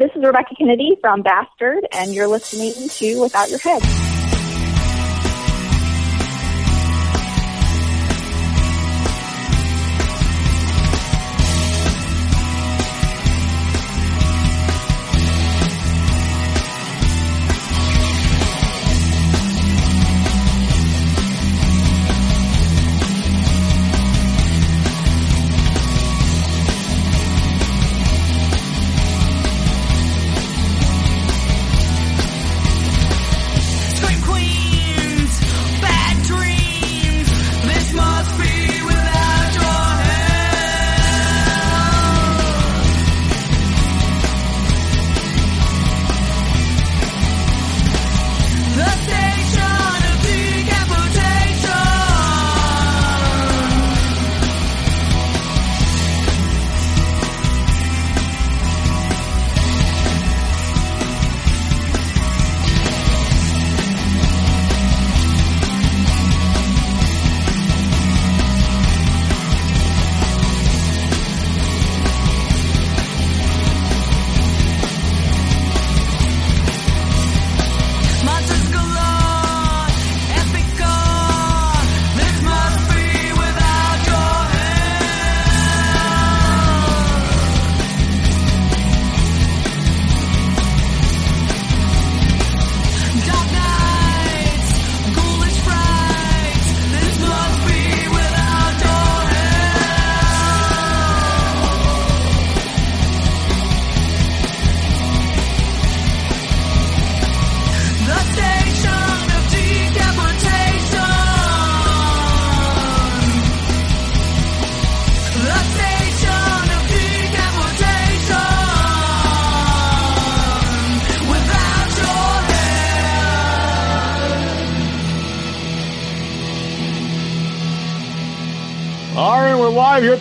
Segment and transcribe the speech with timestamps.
[0.00, 4.09] This is Rebecca Kennedy from Bastard, and you're listening to Without Your Head.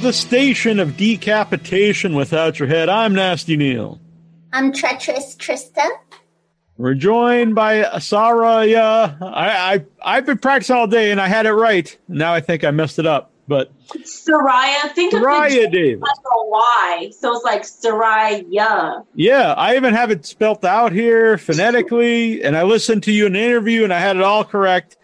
[0.10, 2.90] The station of decapitation without your head.
[2.90, 4.02] I'm Nasty Neal.
[4.52, 5.88] I'm treacherous Trista.
[6.78, 8.66] We're joined by Sarah.
[8.66, 11.96] Yeah, I, I I've been practicing all day and I had it right.
[12.08, 14.92] Now I think I messed it up, but Soraya.
[14.96, 16.02] Think of Soraya the J Davis.
[16.02, 19.06] like a Y, so it's like Soraya.
[19.14, 22.44] yeah, I even have it spelt out here phonetically.
[22.44, 24.98] And I listened to you in an interview and I had it all correct.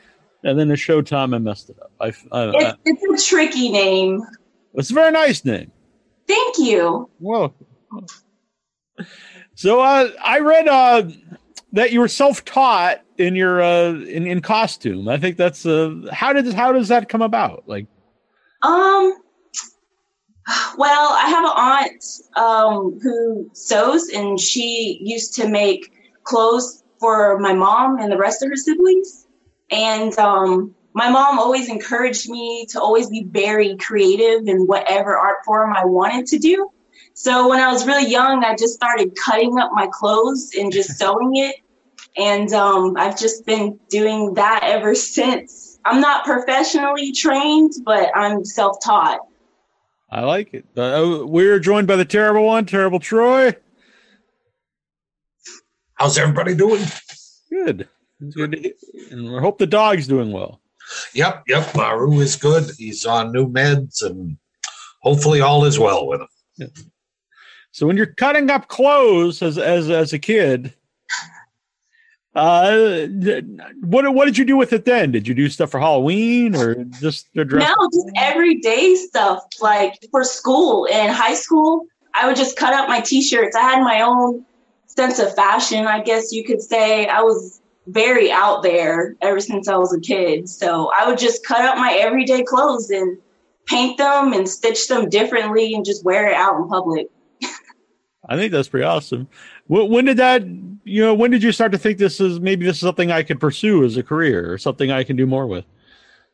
[0.43, 1.91] And then the showtime, I messed it up.
[2.01, 4.23] I, I, I It's, it's a tricky name.
[4.75, 5.71] It's a very nice name.
[6.27, 7.09] Thank you.
[7.19, 7.53] Well,
[9.55, 11.03] So uh, I read uh,
[11.73, 15.07] that you were self-taught in your uh, in, in costume.
[15.07, 17.63] I think that's uh, how did how does that come about?
[17.67, 17.87] Like,
[18.61, 19.13] Um.
[20.77, 22.03] Well, I have an aunt
[22.37, 25.91] um, who sews, and she used to make
[26.23, 29.25] clothes for my mom and the rest of her siblings.
[29.71, 35.43] And um, my mom always encouraged me to always be very creative in whatever art
[35.43, 36.71] form I wanted to do.
[37.13, 40.91] So when I was really young, I just started cutting up my clothes and just
[40.97, 41.57] sewing it.
[42.17, 45.77] And um, I've just been doing that ever since.
[45.83, 49.19] I'm not professionally trained, but I'm self taught.
[50.09, 50.65] I like it.
[50.77, 53.53] Uh, we're joined by the terrible one, terrible Troy.
[55.95, 56.85] How's everybody doing?
[57.49, 57.89] Good.
[58.21, 58.73] It's good.
[59.11, 60.61] And we hope the dog's doing well.
[61.13, 61.75] Yep, yep.
[61.75, 62.71] Maru is good.
[62.77, 64.37] He's on new meds, and
[65.01, 66.69] hopefully all is well with him.
[67.71, 70.73] So when you're cutting up clothes as as as a kid,
[72.35, 73.07] uh,
[73.81, 75.11] what what did you do with it then?
[75.11, 77.67] Did you do stuff for Halloween or just the dress?
[77.67, 79.43] No, just everyday stuff.
[79.61, 83.55] Like for school in high school, I would just cut up my t-shirts.
[83.55, 84.45] I had my own
[84.87, 87.07] sense of fashion, I guess you could say.
[87.07, 90.49] I was very out there ever since I was a kid.
[90.49, 93.17] So I would just cut up my everyday clothes and
[93.65, 97.09] paint them and stitch them differently and just wear it out in public.
[98.27, 99.27] I think that's pretty awesome.
[99.67, 100.43] When, when did that?
[100.83, 103.23] You know, when did you start to think this is maybe this is something I
[103.23, 105.65] could pursue as a career or something I can do more with?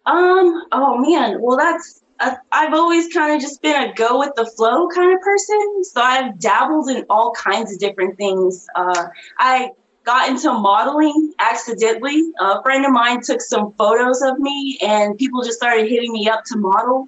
[0.05, 4.31] Um, oh man, well that's uh, I've always kind of just been a go with
[4.35, 5.83] the flow kind of person.
[5.83, 8.67] So I've dabbled in all kinds of different things.
[8.75, 9.07] Uh,
[9.39, 9.71] I
[10.03, 12.31] got into modeling accidentally.
[12.39, 16.29] A friend of mine took some photos of me and people just started hitting me
[16.29, 17.07] up to model.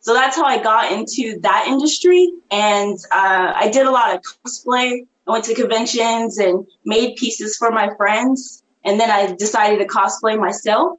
[0.00, 2.30] So that's how I got into that industry.
[2.50, 5.00] And uh, I did a lot of cosplay.
[5.26, 8.62] I went to conventions and made pieces for my friends.
[8.84, 10.98] And then I decided to cosplay myself.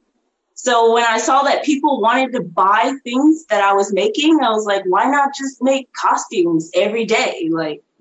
[0.54, 4.50] So when I saw that people wanted to buy things that I was making, I
[4.50, 7.48] was like, why not just make costumes every day?
[7.52, 7.82] Like,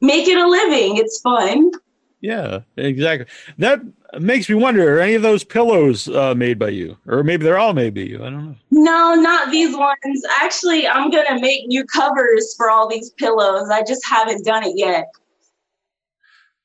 [0.00, 0.98] make it a living.
[0.98, 1.72] It's fun.
[2.20, 3.26] Yeah, exactly.
[3.58, 3.80] That
[4.18, 7.58] makes me wonder: are any of those pillows uh, made by you, or maybe they're
[7.58, 8.18] all made by you?
[8.24, 8.54] I don't know.
[8.72, 10.22] No, not these ones.
[10.40, 13.70] Actually, I'm gonna make new covers for all these pillows.
[13.70, 15.06] I just haven't done it yet.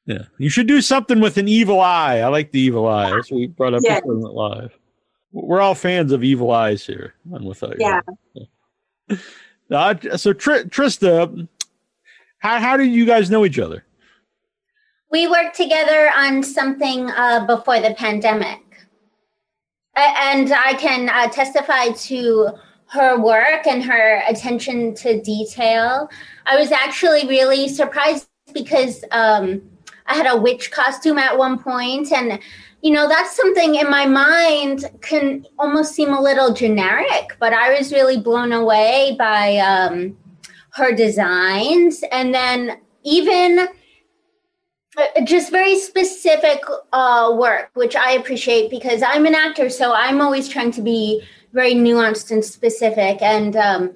[0.05, 2.17] Yeah, you should do something with an evil eye.
[2.19, 3.11] I like the evil eye.
[3.11, 3.99] That's what we brought up Yeah.
[4.03, 4.77] went live.
[5.31, 8.01] We're all fans of evil eyes here on Without You.
[9.09, 9.17] Yeah.
[9.71, 11.47] Uh, so Tr- Trista,
[12.39, 13.85] how how did you guys know each other?
[15.13, 18.61] We worked together on something uh, before the pandemic.
[19.95, 22.49] And I can uh, testify to
[22.87, 26.09] her work and her attention to detail.
[26.47, 29.61] I was actually really surprised because um,
[30.07, 32.39] I had a witch costume at one point, and
[32.81, 37.77] you know that's something in my mind can almost seem a little generic, but I
[37.77, 40.17] was really blown away by um,
[40.71, 43.67] her designs, and then even
[45.23, 46.61] just very specific
[46.91, 51.23] uh, work, which I appreciate because I'm an actor, so I'm always trying to be
[51.53, 53.21] very nuanced and specific.
[53.21, 53.95] And um,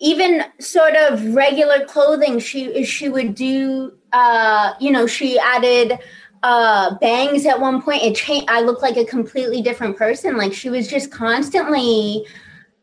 [0.00, 3.92] even sort of regular clothing, she she would do.
[4.12, 5.98] Uh, you know, she added
[6.42, 8.02] uh, bangs at one point.
[8.02, 8.48] It changed.
[8.48, 10.36] I looked like a completely different person.
[10.36, 12.26] Like she was just constantly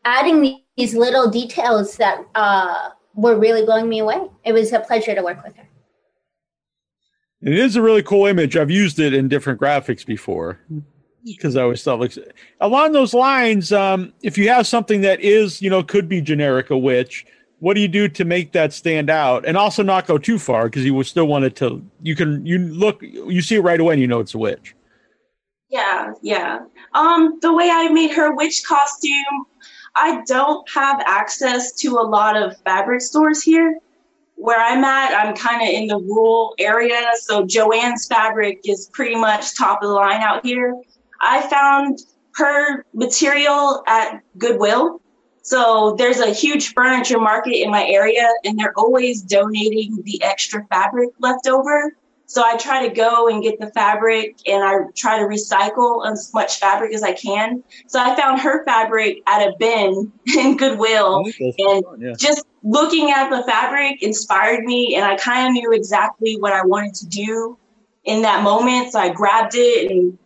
[0.04, 4.20] adding these little details that uh, were really blowing me away.
[4.44, 5.66] It was a pleasure to work with her.
[7.44, 8.56] It is a really cool image.
[8.56, 10.60] I've used it in different graphics before
[11.26, 12.16] because I always thought
[12.60, 13.70] along those lines.
[13.70, 17.26] Um, if you have something that is, you know, could be generic a witch,
[17.58, 20.64] what do you do to make that stand out and also not go too far
[20.64, 21.84] because you still want it to?
[22.02, 24.74] You can you look you see it right away and you know it's a witch.
[25.68, 26.60] Yeah, yeah.
[26.94, 29.46] Um, the way I made her witch costume,
[29.96, 33.78] I don't have access to a lot of fabric stores here.
[34.36, 39.14] Where I'm at, I'm kind of in the rural area, so Jo-Ann's fabric is pretty
[39.14, 40.74] much top of the line out here.
[41.20, 42.00] I found
[42.36, 45.00] her material at Goodwill.
[45.42, 50.66] So there's a huge furniture market in my area, and they're always donating the extra
[50.66, 51.94] fabric left over.
[52.26, 56.32] So I try to go and get the fabric and I try to recycle as
[56.32, 57.62] much fabric as I can.
[57.86, 62.14] So I found her fabric at a bin in Goodwill and yeah.
[62.18, 66.64] just looking at the fabric inspired me and I kind of knew exactly what I
[66.64, 67.58] wanted to do
[68.04, 68.92] in that moment.
[68.92, 70.18] So I grabbed it and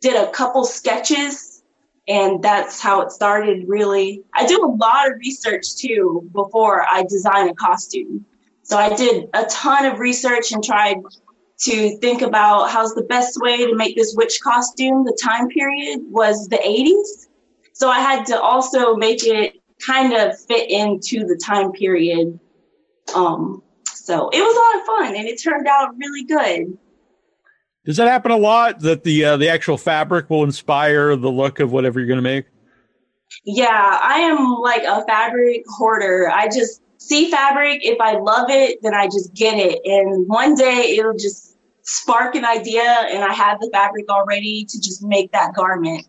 [0.00, 1.62] did a couple sketches
[2.08, 4.24] and that's how it started really.
[4.34, 8.26] I do a lot of research too before I design a costume.
[8.64, 10.96] So I did a ton of research and tried
[11.60, 15.04] to think about how's the best way to make this witch costume.
[15.04, 17.28] The time period was the 80s.
[17.74, 22.38] So I had to also make it kind of fit into the time period.
[23.14, 26.78] Um, so it was a lot of fun and it turned out really good.
[27.84, 31.60] Does that happen a lot that the uh, the actual fabric will inspire the look
[31.60, 32.46] of whatever you're going to make?
[33.44, 36.30] Yeah, I am like a fabric hoarder.
[36.30, 37.80] I just see fabric.
[37.82, 39.80] If I love it, then I just get it.
[39.84, 44.80] And one day it'll just spark an idea and I have the fabric already to
[44.80, 46.06] just make that garment.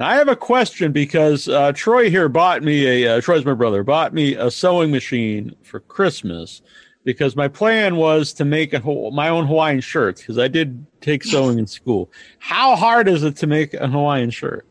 [0.00, 3.82] I have a question because uh, Troy here bought me a uh, Troy's my brother
[3.82, 6.62] bought me a sewing machine for Christmas
[7.04, 8.80] because my plan was to make a,
[9.12, 12.12] my own Hawaiian shirt because I did take sewing in school.
[12.38, 14.66] How hard is it to make a Hawaiian shirt?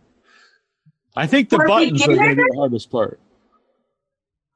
[1.16, 3.20] I think the For buttons are going to be the hardest part.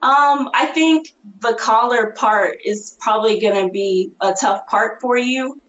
[0.03, 5.17] Um, I think the collar part is probably going to be a tough part for
[5.17, 5.61] you.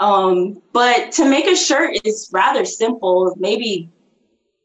[0.00, 3.90] Um, but to make a shirt is rather simple, maybe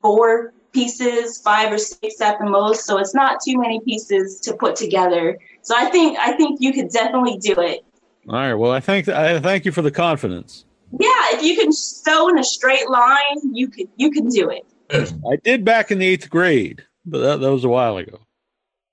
[0.01, 2.86] four pieces, five or six at the most.
[2.86, 5.38] So it's not too many pieces to put together.
[5.62, 7.86] So I think I think you could definitely do it.
[8.27, 8.53] All right.
[8.53, 10.65] Well, I thank I thank you for the confidence.
[11.00, 14.65] Yeah, if you can sew in a straight line, you could you can do it.
[14.91, 18.20] I did back in the eighth grade, but that, that was a while ago.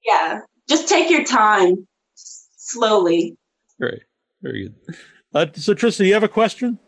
[0.04, 3.36] Yeah, just take your time, slowly.
[3.80, 4.02] Great.
[4.42, 4.96] Very good.
[5.34, 6.78] Uh, so, Trista, you have a question?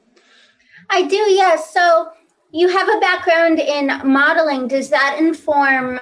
[0.90, 1.72] I do, yes.
[1.72, 2.10] So
[2.50, 4.68] you have a background in modeling.
[4.68, 6.00] Does that inform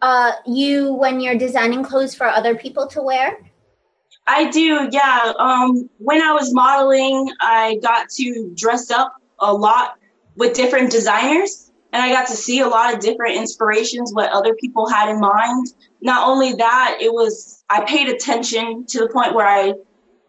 [0.00, 3.38] uh, you when you're designing clothes for other people to wear?
[4.26, 5.32] I do, yeah.
[5.38, 9.94] Um, when I was modeling, I got to dress up a lot
[10.36, 14.54] with different designers, and I got to see a lot of different inspirations, what other
[14.54, 15.68] people had in mind.
[16.02, 19.72] Not only that, it was, I paid attention to the point where I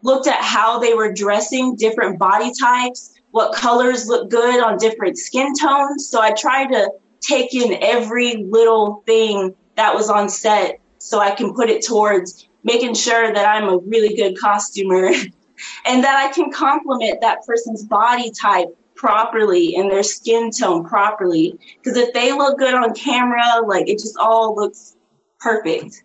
[0.02, 5.18] looked at how they were dressing different body types, what colors look good on different
[5.18, 6.08] skin tones.
[6.08, 11.30] So I tried to take in every little thing that was on set so I
[11.30, 15.06] can put it towards making sure that I'm a really good costumer
[15.86, 21.58] and that I can complement that person's body type properly and their skin tone properly.
[21.76, 24.96] Because if they look good on camera, like it just all looks
[25.38, 26.04] perfect.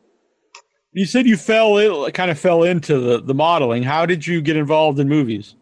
[0.93, 3.83] You said you fell in, kind of fell into the, the modeling.
[3.83, 5.55] How did you get involved in movies?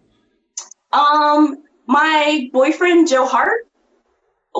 [0.94, 3.68] Um, my boyfriend Joe Hart,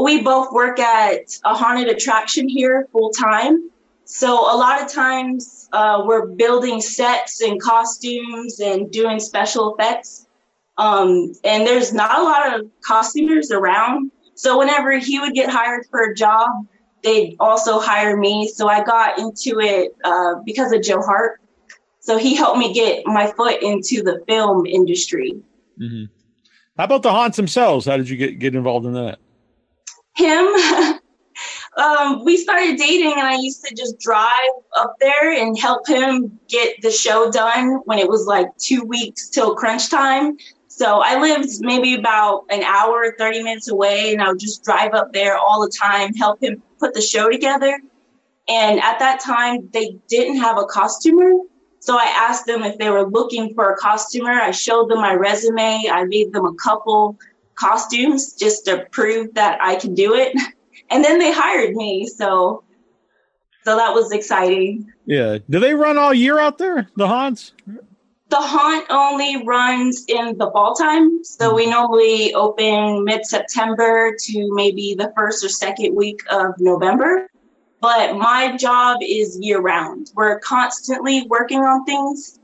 [0.02, 3.70] we both work at a haunted attraction here full time.
[4.06, 10.28] So a lot of times uh, we're building sets and costumes and doing special effects.
[10.78, 14.12] Um, and there's not a lot of costumers around.
[14.36, 16.50] So whenever he would get hired for a job,
[17.04, 18.48] they'd also hire me.
[18.48, 21.40] So I got into it uh, because of Joe Hart.
[22.00, 25.36] So he helped me get my foot into the film industry.
[25.80, 26.06] Mm-hmm.
[26.78, 27.86] How about the haunts themselves?
[27.86, 29.20] How did you get, get involved in that?
[30.16, 31.00] Him,
[31.78, 34.32] um, we started dating, and I used to just drive
[34.78, 39.30] up there and help him get the show done when it was like two weeks
[39.30, 40.38] till crunch time.
[40.68, 44.96] So I lived maybe about an hour, 30 minutes away, and I would just drive
[44.96, 47.80] up there all the time, help him put the show together.
[48.50, 51.34] And at that time, they didn't have a costumer.
[51.84, 54.32] So I asked them if they were looking for a costumer.
[54.32, 55.90] I showed them my resume.
[55.92, 57.20] I made them a couple
[57.56, 60.34] costumes just to prove that I can do it.
[60.90, 62.06] And then they hired me.
[62.06, 62.64] So
[63.64, 64.92] so that was exciting.
[65.06, 65.40] Yeah.
[65.50, 67.54] Do they run all year out there, the haunts?
[68.30, 71.24] The haunt only runs in the fall time.
[71.24, 77.28] So we normally open mid September to maybe the first or second week of November.
[77.84, 80.10] But my job is year round.
[80.16, 82.40] We're constantly working on things.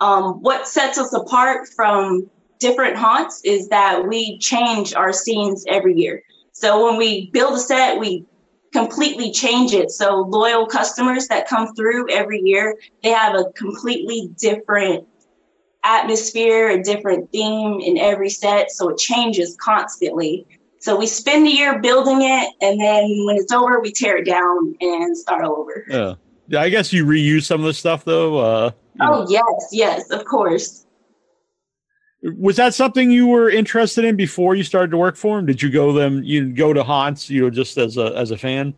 [0.00, 5.94] Um, what sets us apart from different haunts is that we change our scenes every
[5.94, 6.22] year.
[6.52, 8.26] So when we build a set, we
[8.74, 9.90] completely change it.
[9.90, 15.08] So loyal customers that come through every year, they have a completely different
[15.82, 18.70] atmosphere, a different theme in every set.
[18.70, 20.46] So it changes constantly.
[20.82, 24.26] So we spend a year building it, and then when it's over, we tear it
[24.26, 25.84] down and start all over.
[25.88, 26.14] Yeah.
[26.48, 28.38] Yeah, I guess you reuse some of the stuff though.
[28.38, 29.14] Uh, you know.
[29.14, 30.86] Oh yes, yes, of course.
[32.22, 35.46] Was that something you were interested in before you started to work for him?
[35.46, 36.22] Did you go them?
[36.24, 37.30] You go to haunts?
[37.30, 38.74] You know, just as a as a fan?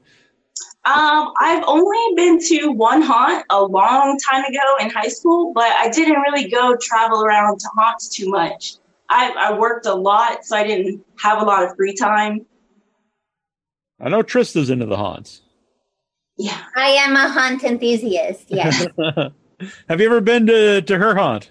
[0.85, 5.73] Um, I've only been to one haunt a long time ago in high school, but
[5.79, 8.77] I didn't really go travel around to haunts too much.
[9.09, 12.47] I, I worked a lot, so I didn't have a lot of free time.
[14.01, 15.43] I know Trista's into the haunts.
[16.37, 16.61] Yeah.
[16.77, 18.47] I am a haunt enthusiast.
[18.49, 18.87] Yes.
[19.89, 21.51] Have you ever been to to her haunt?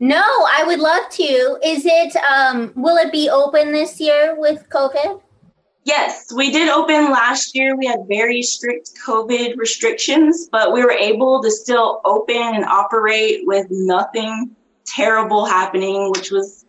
[0.00, 1.58] no, I would love to.
[1.64, 2.16] Is it?
[2.16, 5.20] Um, will it be open this year with COVID?
[5.84, 7.76] Yes, we did open last year.
[7.76, 13.40] We had very strict COVID restrictions, but we were able to still open and operate
[13.44, 16.63] with nothing terrible happening, which was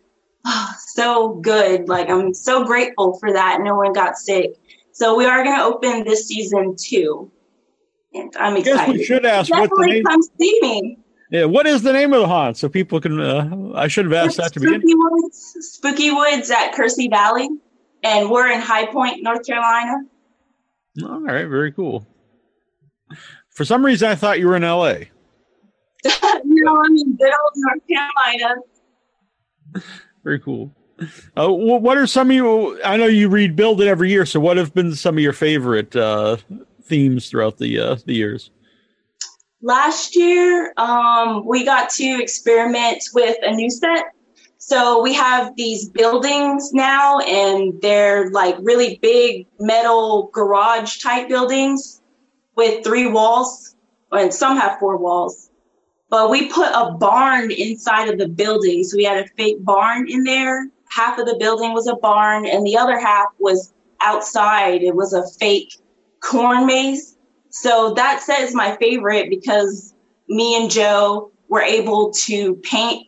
[0.46, 1.88] oh, so good.
[1.88, 3.60] Like, I'm so grateful for that.
[3.60, 4.52] No one got sick.
[4.92, 7.30] So, we are going to open this season too.
[8.14, 10.04] And I'm I guess we should ask what the name.
[10.04, 10.98] come see me.
[11.30, 13.20] Yeah, what is the name of the haunt so people can?
[13.20, 14.80] Uh, I should have asked that to begin.
[14.80, 17.48] Spooky Woods, Spooky Woods at Kersey Valley,
[18.04, 20.04] and we're in High Point, North Carolina.
[21.02, 22.06] All right, very cool.
[23.50, 25.10] For some reason, I thought you were in L.A.
[26.44, 28.60] no, I'm in good old North Carolina.
[30.26, 30.72] Very cool.
[31.36, 32.82] Uh, what are some of you?
[32.82, 34.26] I know you read Build It every year.
[34.26, 36.38] So, what have been some of your favorite uh,
[36.82, 38.50] themes throughout the uh, the years?
[39.62, 44.06] Last year, um, we got to experiment with a new set.
[44.58, 52.02] So we have these buildings now, and they're like really big metal garage type buildings
[52.56, 53.76] with three walls,
[54.10, 55.50] and some have four walls.
[56.08, 58.84] But we put a barn inside of the building.
[58.84, 60.68] So we had a fake barn in there.
[60.88, 64.82] Half of the building was a barn, and the other half was outside.
[64.82, 65.76] It was a fake
[66.20, 67.16] corn maze.
[67.50, 69.94] So that set is my favorite because
[70.28, 73.06] me and Joe were able to paint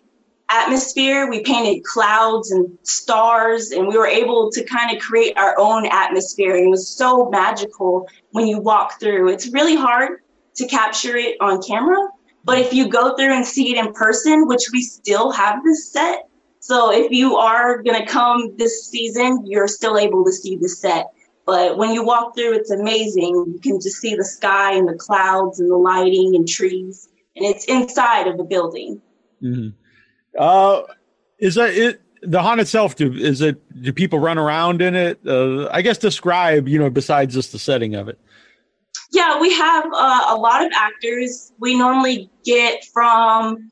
[0.51, 1.29] atmosphere.
[1.29, 5.87] We painted clouds and stars, and we were able to kind of create our own
[5.87, 6.57] atmosphere.
[6.57, 9.29] And it was so magical when you walk through.
[9.29, 10.23] It's really hard
[10.57, 12.09] to capture it on camera,
[12.49, 15.93] but if you go through and see it in person, which we still have this
[15.93, 16.31] set.
[16.61, 21.09] So if you are to come this season, you're still able to see the set.
[21.45, 23.35] But when you walk through, it's amazing.
[23.53, 27.45] You can just see the sky and the clouds and the lighting and trees, and
[27.45, 29.03] it's inside of the building.
[29.41, 29.69] hmm
[30.39, 30.85] Uh,
[31.39, 32.01] is that it?
[32.23, 32.97] The haunt itself?
[32.97, 33.57] Do is it?
[33.83, 35.21] Do people run around in it?
[35.27, 36.67] Uh, I guess describe.
[36.67, 38.19] You know, besides just the setting of it.
[39.13, 41.53] Yeah, we have uh, a lot of actors.
[41.59, 43.71] We normally get from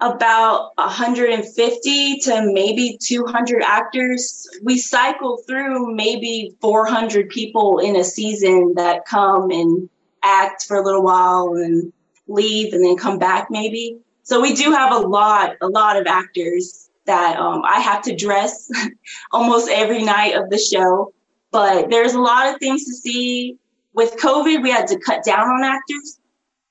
[0.00, 4.48] about 150 to maybe 200 actors.
[4.62, 9.88] We cycle through maybe 400 people in a season that come and
[10.22, 11.92] act for a little while and
[12.26, 13.98] leave and then come back maybe.
[14.24, 18.14] So we do have a lot, a lot of actors that um, I have to
[18.14, 18.70] dress
[19.32, 21.12] almost every night of the show.
[21.50, 23.58] But there's a lot of things to see.
[23.94, 26.18] With COVID, we had to cut down on actors.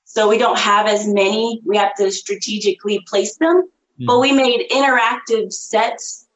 [0.04, 1.62] So we don't have as many.
[1.64, 3.68] We have to strategically place them.
[3.98, 4.06] Hmm.
[4.06, 6.26] But we made interactive sets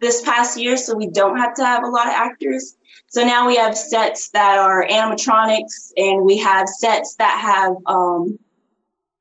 [0.00, 2.76] this past year, so we don't have to have a lot of actors.
[3.08, 8.38] So now we have sets that are animatronics, and we have sets that have, um,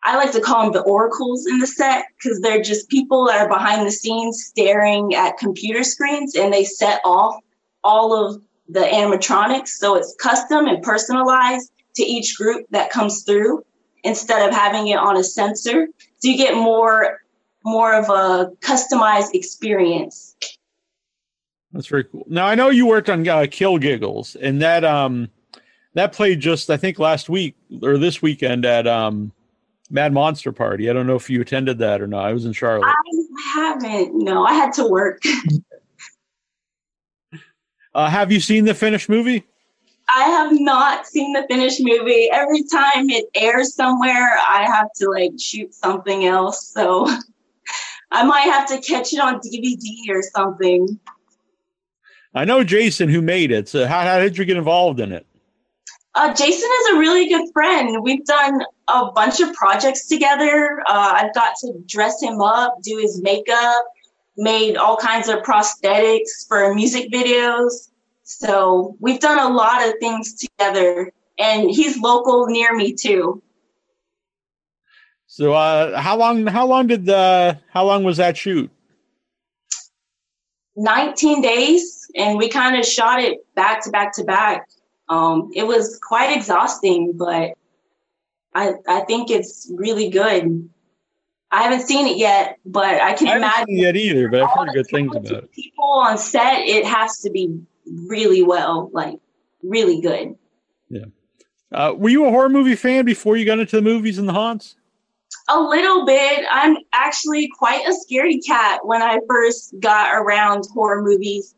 [0.03, 3.41] I like to call them the oracles in the set because they're just people that
[3.41, 7.35] are behind the scenes staring at computer screens, and they set off
[7.83, 9.69] all of the animatronics.
[9.69, 13.63] So it's custom and personalized to each group that comes through
[14.03, 15.87] instead of having it on a sensor.
[16.19, 17.19] So you get more
[17.65, 20.35] more of a customized experience.
[21.71, 22.25] That's very cool.
[22.27, 25.29] Now I know you worked on uh, Kill Giggles, and that um
[25.93, 29.31] that played just I think last week or this weekend at um
[29.89, 30.89] Mad Monster Party.
[30.89, 32.25] I don't know if you attended that or not.
[32.25, 32.87] I was in Charlotte.
[32.87, 32.93] I
[33.53, 34.11] haven't.
[34.13, 35.21] No, I had to work.
[37.93, 39.45] Uh, have you seen the finished movie?
[40.13, 42.29] I have not seen the finished movie.
[42.31, 46.67] Every time it airs somewhere, I have to like shoot something else.
[46.67, 47.07] So
[48.11, 50.99] I might have to catch it on DVD or something.
[52.33, 53.69] I know Jason who made it.
[53.69, 55.25] So how, how did you get involved in it?
[56.15, 58.01] Uh, Jason is a really good friend.
[58.01, 60.81] We've done a bunch of projects together.
[60.87, 63.85] Uh, I've got to dress him up, do his makeup,
[64.37, 67.89] made all kinds of prosthetics for music videos.
[68.23, 71.11] So we've done a lot of things together.
[71.37, 73.41] And he's local near me too.
[75.27, 78.69] So uh, how long how long did the how long was that shoot?
[80.75, 84.67] 19 days, and we kind of shot it back to back to back.
[85.07, 87.51] Um, it was quite exhausting, but
[88.55, 90.69] I I think it's really good.
[91.51, 94.29] I haven't seen it yet, but I can I haven't imagine seen it yet either,
[94.29, 95.51] but I've heard good things about it.
[95.51, 97.59] People on set, it has to be
[98.07, 99.19] really well, like
[99.63, 100.35] really good.
[100.89, 101.05] Yeah.
[101.71, 104.33] Uh, were you a horror movie fan before you got into the movies and the
[104.33, 104.75] haunts?
[105.47, 106.45] A little bit.
[106.51, 111.55] I'm actually quite a scaredy cat when I first got around horror movies.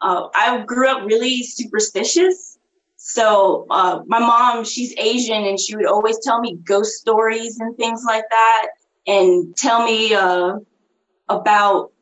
[0.00, 2.58] Uh, I grew up really superstitious.
[2.96, 7.76] So uh, my mom, she's Asian, and she would always tell me ghost stories and
[7.76, 8.68] things like that,
[9.06, 10.58] and tell me uh,
[11.28, 11.92] about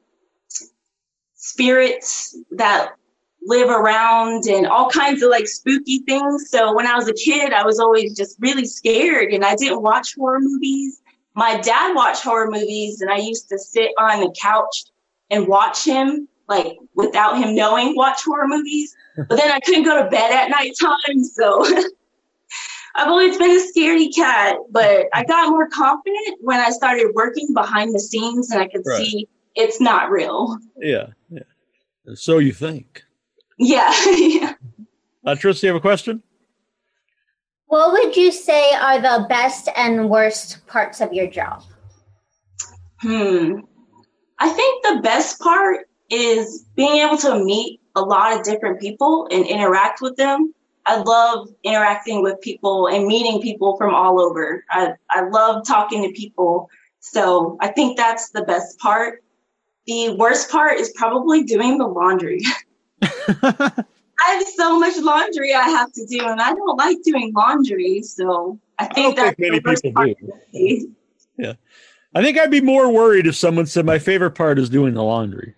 [1.35, 2.93] spirits that
[3.45, 6.49] live around and all kinds of like spooky things.
[6.49, 9.83] So when I was a kid, I was always just really scared, and I didn't
[9.83, 11.03] watch horror movies
[11.35, 14.85] my dad watched horror movies and I used to sit on the couch
[15.31, 18.95] and watch him, like without him knowing, watch horror movies.
[19.17, 21.25] But then I couldn't go to bed at nighttime.
[21.25, 21.65] So
[22.95, 27.53] I've always been a scaredy cat, but I got more confident when I started working
[27.55, 29.07] behind the scenes and I could Right.
[29.07, 30.59] see it's not real.
[30.77, 31.43] Yeah, yeah.
[32.15, 33.03] So you think?
[33.59, 33.93] Yeah.
[34.17, 34.55] yeah.
[35.25, 36.23] Uh, Trista, you have a question?
[37.67, 41.63] What would you say are the best and worst parts of your job?
[43.01, 43.61] Hmm.
[44.39, 49.29] I think the best part is being able to meet a lot of different people
[49.31, 50.53] and interact with them.
[50.87, 54.65] I love interacting with people and meeting people from all over.
[54.71, 56.69] I, I love talking to people.
[57.01, 59.23] So I think that's the best part.
[59.87, 62.41] The worst part is probably doing the laundry.
[63.03, 63.85] I
[64.25, 68.03] have so much laundry I have to do, and I don't like doing laundry.
[68.03, 70.17] So I think don't that's think many the worst people part.
[70.53, 70.95] do.
[71.41, 71.57] of.
[72.15, 75.03] I think I'd be more worried if someone said my favorite part is doing the
[75.03, 75.55] laundry.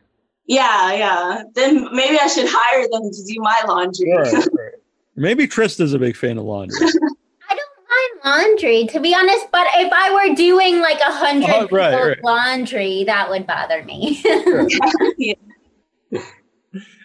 [0.46, 1.42] Yeah, yeah.
[1.54, 4.12] Then maybe I should hire them to do my laundry.
[5.16, 6.77] Maybe Trista's a big fan of laundry.
[7.48, 11.50] I don't mind laundry, to be honest, but if I were doing like a hundred
[11.50, 12.24] Oh, right, people's right.
[12.24, 14.22] laundry, that would bother me.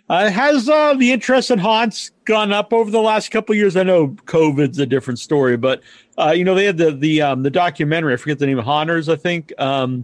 [0.10, 3.76] Uh, has uh, the interest in haunts gone up over the last couple of years?
[3.78, 5.84] I know COVID's a different story, but
[6.18, 8.14] uh, you know they had the the um, the documentary.
[8.14, 9.08] I forget the name of Haunters.
[9.08, 10.04] I think um,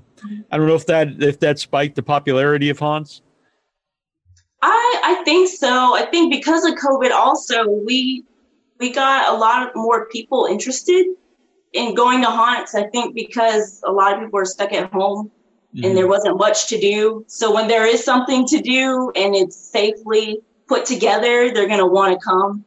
[0.52, 3.24] I don't know if that if that spiked the popularity of haunts.
[4.68, 5.96] I I think so.
[5.96, 8.24] I think because of COVID, also we
[8.80, 11.06] we got a lot more people interested
[11.74, 12.74] in going to haunts.
[12.74, 15.32] I think because a lot of people are stuck at home
[15.84, 17.26] and there wasn't much to do.
[17.28, 22.20] So when there is something to do and it's safely put together, they're gonna want
[22.20, 22.64] to come.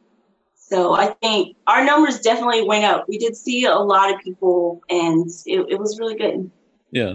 [0.55, 3.07] So I think our numbers definitely went up.
[3.09, 6.51] We did see a lot of people, and it, it was really good.
[6.91, 7.15] Yeah.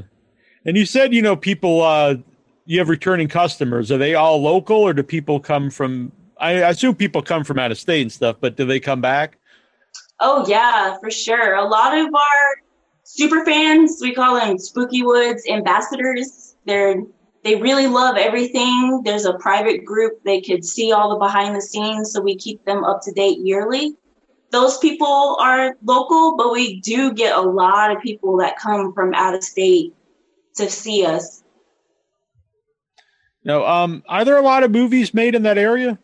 [0.66, 2.16] And you said, you know, people, uh,
[2.66, 3.92] you have returning customers.
[3.92, 7.72] Are they all local or do people come from, I assume people come from out
[7.72, 9.38] of state and stuff, but do they come back?
[10.20, 11.56] Oh yeah, for sure.
[11.56, 12.56] A lot of our
[13.04, 16.56] super fans, we call them Spooky Woods ambassadors.
[16.66, 17.04] They're
[17.44, 19.02] they really love everything.
[19.04, 22.64] There's a private group they could see all the behind the scenes, so we keep
[22.64, 23.96] them up to date yearly.
[24.52, 29.14] Those people are local, but we do get a lot of people that come from
[29.14, 29.94] out of state
[30.56, 31.43] to see us.
[33.46, 36.00] No, um, are there a lot of movies made in that area?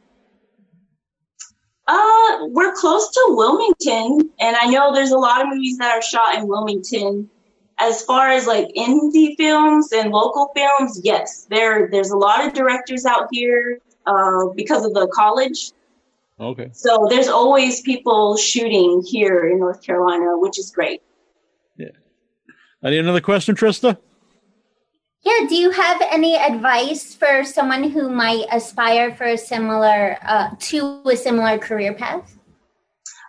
[1.87, 6.01] Uh, we're close to Wilmington, and I know there's a lot of movies that are
[6.01, 7.29] shot in Wilmington.
[7.79, 12.53] As far as like indie films and local films, yes, there there's a lot of
[12.53, 15.71] directors out here uh, because of the college.
[16.39, 16.69] Okay.
[16.73, 21.01] So there's always people shooting here in North Carolina, which is great.
[21.77, 21.87] Yeah.
[22.83, 23.97] Any another question, Trista?
[25.23, 30.51] Yeah, do you have any advice for someone who might aspire for a similar uh,
[30.59, 32.37] to a similar career path?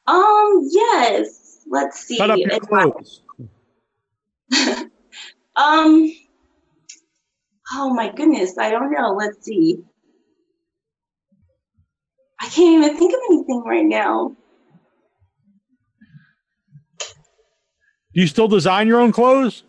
[0.06, 1.40] Um, yes.
[1.68, 2.18] Let's see.
[2.18, 3.22] Cut up your clothes.
[5.56, 6.12] um,
[7.72, 9.12] oh my goodness, I don't know.
[9.12, 9.78] Let's see.
[12.40, 14.34] I can't even think of anything right now.
[18.12, 19.62] Do you still design your own clothes?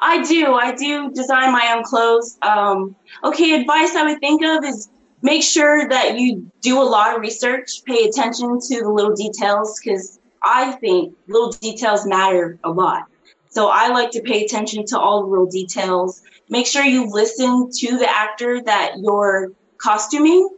[0.00, 0.54] I do.
[0.54, 2.38] I do design my own clothes.
[2.42, 4.88] Um, okay, advice I would think of is
[5.22, 9.80] make sure that you do a lot of research, pay attention to the little details,
[9.80, 13.06] because I think little details matter a lot.
[13.50, 16.22] So I like to pay attention to all the little details.
[16.48, 20.48] Make sure you listen to the actor that you're costuming,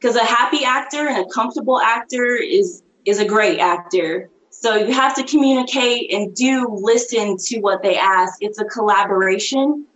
[0.00, 4.28] because a happy actor and a comfortable actor is is a great actor.
[4.60, 8.38] So you have to communicate and do listen to what they ask.
[8.40, 9.86] It's a collaboration.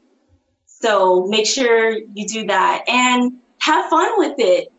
[0.66, 4.72] So make sure you do that and have fun with it.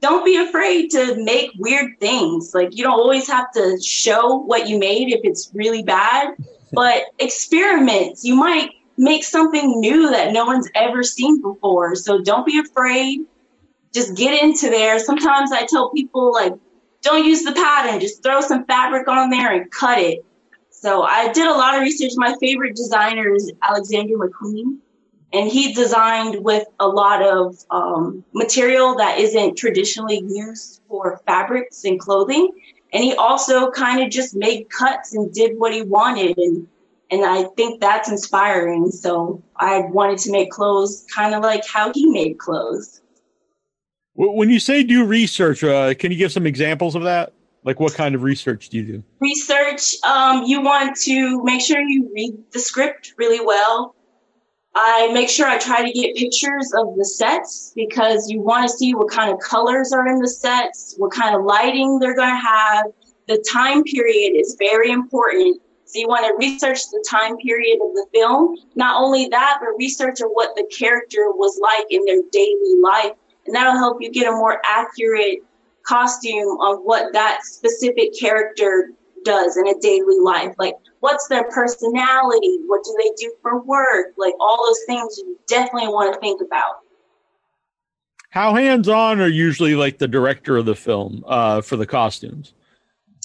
[0.00, 2.52] Don't be afraid to make weird things.
[2.52, 6.34] Like you don't always have to show what you made if it's really bad,
[6.72, 8.18] but experiment.
[8.22, 11.94] You might make something new that no one's ever seen before.
[11.94, 13.20] So don't be afraid.
[13.94, 14.98] Just get into there.
[14.98, 16.54] Sometimes I tell people like
[17.02, 20.24] don't use the pattern, just throw some fabric on there and cut it.
[20.70, 22.12] So I did a lot of research.
[22.16, 24.78] My favorite designer is Alexander McQueen,
[25.32, 31.84] and he designed with a lot of um, material that isn't traditionally used for fabrics
[31.84, 32.50] and clothing.
[32.92, 36.38] And he also kind of just made cuts and did what he wanted.
[36.38, 36.68] And,
[37.10, 38.90] and I think that's inspiring.
[38.90, 43.02] So I wanted to make clothes kind of like how he made clothes.
[44.18, 47.32] Wh- When you say do research, uh, can you give some examples of that?
[47.64, 49.02] Like what kind of research do you do?
[49.20, 53.94] research um, you want to make sure you read the script really well.
[54.74, 58.76] I make sure i try to get pictures of the sets because you want to
[58.76, 62.28] see what kind of colors are in the sets what kind of lighting they're going
[62.28, 62.86] to have.
[63.26, 65.60] The time period is very important.
[65.84, 68.56] So you want to research the time period of the film.
[68.76, 73.16] Not only that but research of what the character was like in their daily life
[73.48, 75.38] and that'll help you get a more accurate
[75.86, 78.90] costume on what that specific character
[79.24, 80.54] does in a daily life.
[80.58, 82.58] Like, what's their personality?
[82.66, 84.08] What do they do for work?
[84.18, 86.80] Like, all those things you definitely want to think about.
[88.28, 92.52] How hands on are usually like the director of the film uh, for the costumes?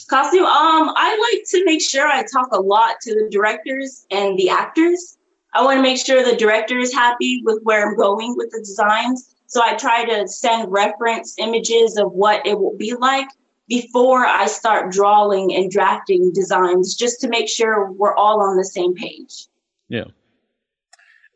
[0.09, 4.39] Costume, um, I like to make sure I talk a lot to the directors and
[4.39, 5.17] the actors.
[5.53, 8.59] I want to make sure the director is happy with where I'm going with the
[8.59, 9.32] designs.
[9.53, 13.27] So I try to send reference images of what it will be like
[13.67, 18.65] before I start drawing and drafting designs, just to make sure we're all on the
[18.65, 19.45] same page.
[19.89, 20.05] Yeah.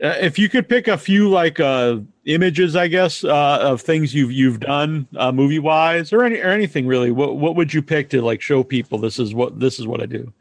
[0.03, 4.15] Uh, if you could pick a few like uh, images, I guess, uh, of things
[4.15, 7.83] you've you've done uh, movie wise, or any or anything really, what what would you
[7.83, 10.33] pick to like show people this is what this is what I do?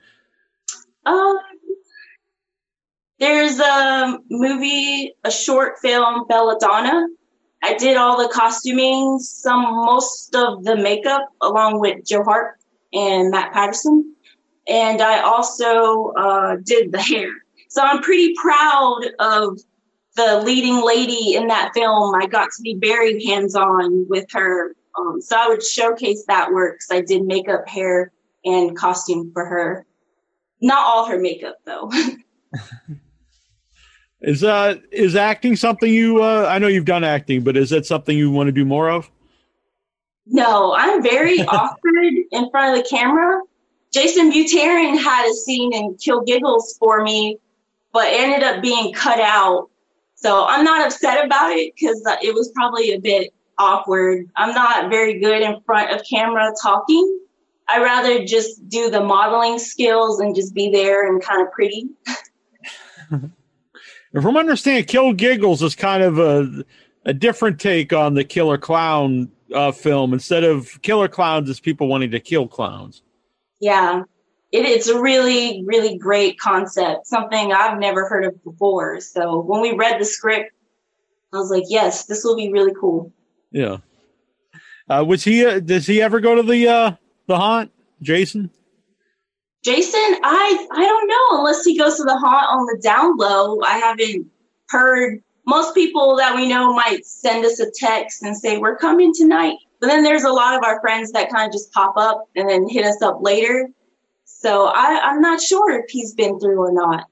[1.04, 1.38] Um,
[3.18, 7.06] there's a movie, a short film, Belladonna.
[7.66, 12.54] I did all the costuming, some most of the makeup, along with Joe Hart
[12.92, 14.14] and Matt Patterson,
[14.68, 17.28] and I also uh, did the hair.
[17.68, 19.58] So I'm pretty proud of
[20.14, 22.14] the leading lady in that film.
[22.14, 26.78] I got to be very hands-on with her, um, so I would showcase that work.
[26.78, 28.12] 'cause I did makeup, hair,
[28.44, 29.84] and costume for her.
[30.60, 31.90] Not all her makeup though.
[34.26, 36.20] Is uh is acting something you?
[36.20, 38.90] Uh, I know you've done acting, but is that something you want to do more
[38.90, 39.08] of?
[40.26, 43.40] No, I'm very awkward in front of the camera.
[43.92, 47.38] Jason Buterin had a scene in Kill Giggles for me,
[47.92, 49.70] but ended up being cut out.
[50.16, 54.28] So I'm not upset about it because it was probably a bit awkward.
[54.34, 57.20] I'm not very good in front of camera talking.
[57.68, 61.90] I rather just do the modeling skills and just be there and kind of pretty.
[64.24, 66.64] I'm understanding, Kill Giggles is kind of a
[67.04, 70.12] a different take on the Killer Clown uh, film.
[70.12, 73.02] Instead of killer clowns, it's people wanting to kill clowns.
[73.60, 74.02] Yeah,
[74.52, 79.00] it, it's a really, really great concept, something I've never heard of before.
[79.00, 80.52] So when we read the script,
[81.32, 83.12] I was like, yes, this will be really cool.
[83.50, 83.78] Yeah.
[84.88, 85.44] Uh, was he?
[85.44, 86.92] Uh, does he ever go to the uh,
[87.26, 88.50] the haunt, Jason?
[89.64, 93.60] Jason, I I don't know unless he goes to the haunt on the down low.
[93.62, 94.26] I haven't
[94.68, 95.22] heard.
[95.48, 99.56] Most people that we know might send us a text and say we're coming tonight,
[99.80, 102.48] but then there's a lot of our friends that kind of just pop up and
[102.48, 103.68] then hit us up later.
[104.24, 107.06] So I, I'm not sure if he's been through or not.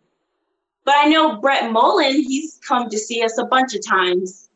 [0.84, 4.50] But I know Brett Mullen, he's come to see us a bunch of times.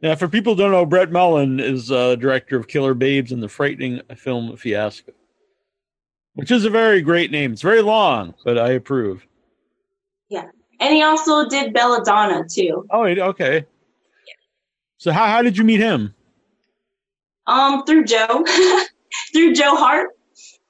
[0.00, 3.42] Yeah, for people who don't know, Brett Mullen is uh, director of Killer Babes and
[3.42, 5.12] the Frightening Film Fiasco,
[6.38, 7.52] which is a very great name.
[7.52, 9.26] It's very long, but I approve.
[10.28, 10.46] Yeah.
[10.78, 12.86] And he also did Belladonna too.
[12.92, 13.66] Oh, okay.
[14.98, 16.14] So how how did you meet him?
[17.48, 18.44] Um, through Joe,
[19.32, 20.10] through Joe Hart.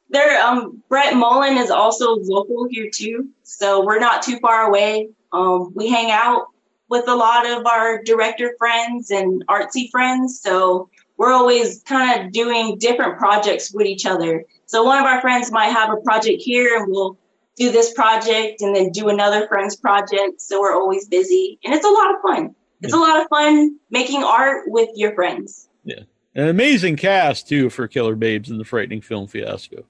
[0.09, 5.11] There, um, Brett Mullen is also local here too, so we're not too far away.
[5.35, 6.47] Um, we hang out
[6.89, 12.33] with a lot of our director friends and artsy friends, so we're always kind of
[12.33, 14.45] doing different projects with each other.
[14.67, 17.19] So one of our friends might have a project here, and we'll
[17.57, 20.41] do this project and then do another friend's project.
[20.41, 22.55] So we're always busy, and it's a lot of fun.
[22.81, 25.69] It's a lot of fun making art with your friends.
[25.83, 26.03] Yeah,
[26.37, 29.85] an amazing cast too for Killer Babes and the Frightening Film Fiasco.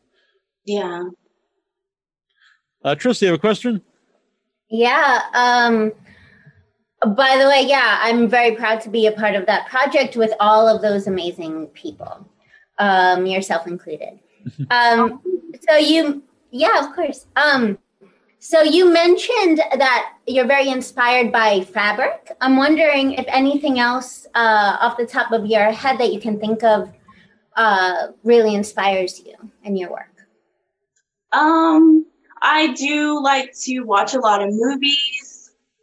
[0.64, 1.04] Yeah.
[2.82, 3.82] Uh, Trista, you have a question?
[4.70, 5.20] Yeah.
[5.34, 5.92] Um,
[7.06, 10.32] by the way, yeah, I'm very proud to be a part of that project with
[10.40, 12.28] all of those amazing people,
[12.78, 14.20] um, yourself included.
[14.70, 15.20] Um,
[15.68, 17.26] so you, yeah, of course.
[17.36, 17.76] Um,
[18.38, 22.32] so you mentioned that you're very inspired by fabric.
[22.40, 26.38] I'm wondering if anything else uh, off the top of your head that you can
[26.40, 26.90] think of
[27.56, 29.34] uh, really inspires you
[29.64, 30.14] in your work.
[31.32, 32.06] Um,
[32.40, 35.27] I do like to watch a lot of movies.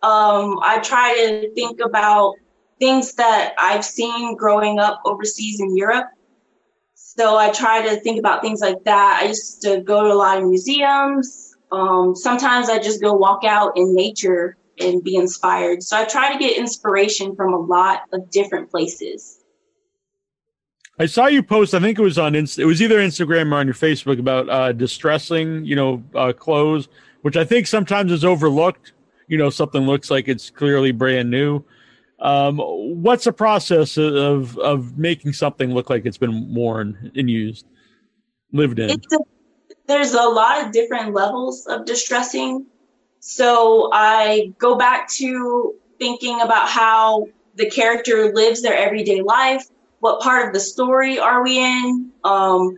[0.05, 2.35] Um, I try to think about
[2.79, 6.05] things that I've seen growing up overseas in Europe.
[6.93, 9.21] So I try to think about things like that.
[9.23, 11.55] I used to go to a lot of museums.
[11.71, 15.81] Um, sometimes I just go walk out in nature and be inspired.
[15.81, 19.39] So I try to get inspiration from a lot of different places.
[20.99, 21.73] I saw you post.
[21.73, 22.35] I think it was on.
[22.35, 26.89] It was either Instagram or on your Facebook about uh, distressing, you know, uh, clothes,
[27.23, 28.91] which I think sometimes is overlooked.
[29.27, 31.63] You know, something looks like it's clearly brand new.
[32.19, 37.65] Um, what's the process of of making something look like it's been worn and used,
[38.51, 38.91] lived in?
[38.91, 39.17] A,
[39.87, 42.65] there's a lot of different levels of distressing.
[43.19, 49.65] So I go back to thinking about how the character lives their everyday life.
[49.99, 52.11] What part of the story are we in?
[52.23, 52.77] Um,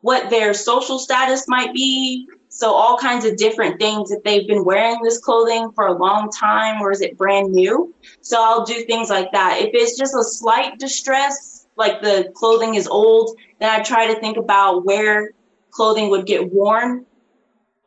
[0.00, 2.28] what their social status might be.
[2.54, 4.12] So all kinds of different things.
[4.12, 7.92] If they've been wearing this clothing for a long time or is it brand new?
[8.20, 9.58] So I'll do things like that.
[9.60, 14.20] If it's just a slight distress, like the clothing is old, then I try to
[14.20, 15.32] think about where
[15.72, 17.04] clothing would get worn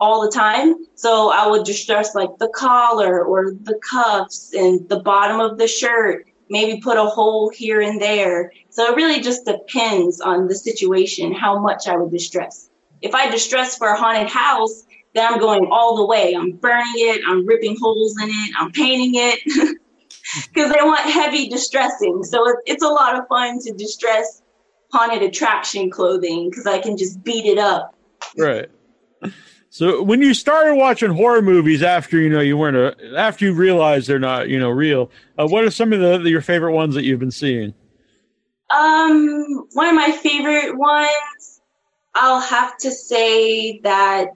[0.02, 0.76] all the time.
[0.96, 5.68] So I would distress like the collar or the cuffs and the bottom of the
[5.70, 8.52] shirt, maybe put a hole here and there.
[8.70, 12.67] So it really just depends on the situation, how much I would distress.
[13.02, 14.84] If I distress for a haunted house,
[15.14, 16.34] then I'm going all the way.
[16.36, 19.78] I'm burning it, I'm ripping holes in it, I'm painting it.
[20.54, 22.22] Because they want heavy distressing.
[22.26, 24.42] So it- it's a lot of fun to distress
[24.92, 27.96] haunted attraction clothing because I can just beat it up.
[28.38, 28.70] right.
[29.70, 33.54] So when you started watching horror movies after you know you weren't a after you
[33.54, 36.94] realized they're not you know real, uh, what are some of the your favorite ones
[36.96, 37.74] that you've been seeing?
[38.76, 41.57] Um, one of my favorite ones,
[42.20, 44.30] I'll have to say that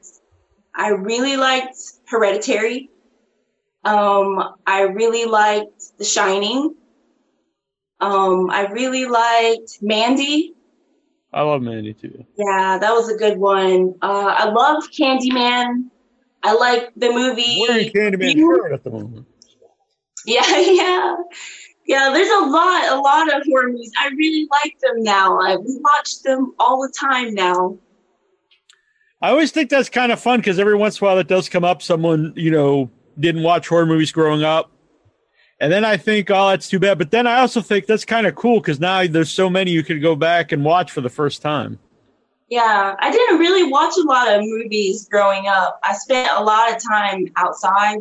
[0.76, 2.90] I really liked Hereditary.
[3.84, 6.76] Um, I really liked The Shining.
[8.00, 10.54] Um, I really liked Mandy.
[11.34, 12.24] I love Mandy too.
[12.38, 13.96] Yeah, that was a good one.
[14.02, 15.86] Uh, I love Candyman.
[16.44, 17.64] I like the movie.
[17.68, 19.26] Wearing Candyman You- shirt at the moment.
[20.26, 21.16] Yeah, yeah.
[21.86, 23.92] Yeah, there's a lot, a lot of horror movies.
[24.00, 25.40] I really like them now.
[25.40, 27.78] I we watch them all the time now.
[29.22, 31.50] I always think that's kind of fun because every once in a while it does
[31.50, 31.82] come up.
[31.82, 32.90] Someone you know
[33.20, 34.72] didn't watch horror movies growing up,
[35.60, 36.98] and then I think, oh, that's too bad.
[36.98, 39.84] But then I also think that's kind of cool because now there's so many you
[39.84, 41.80] could go back and watch for the first time.
[42.50, 45.80] Yeah, I didn't really watch a lot of movies growing up.
[45.84, 48.00] I spent a lot of time outside,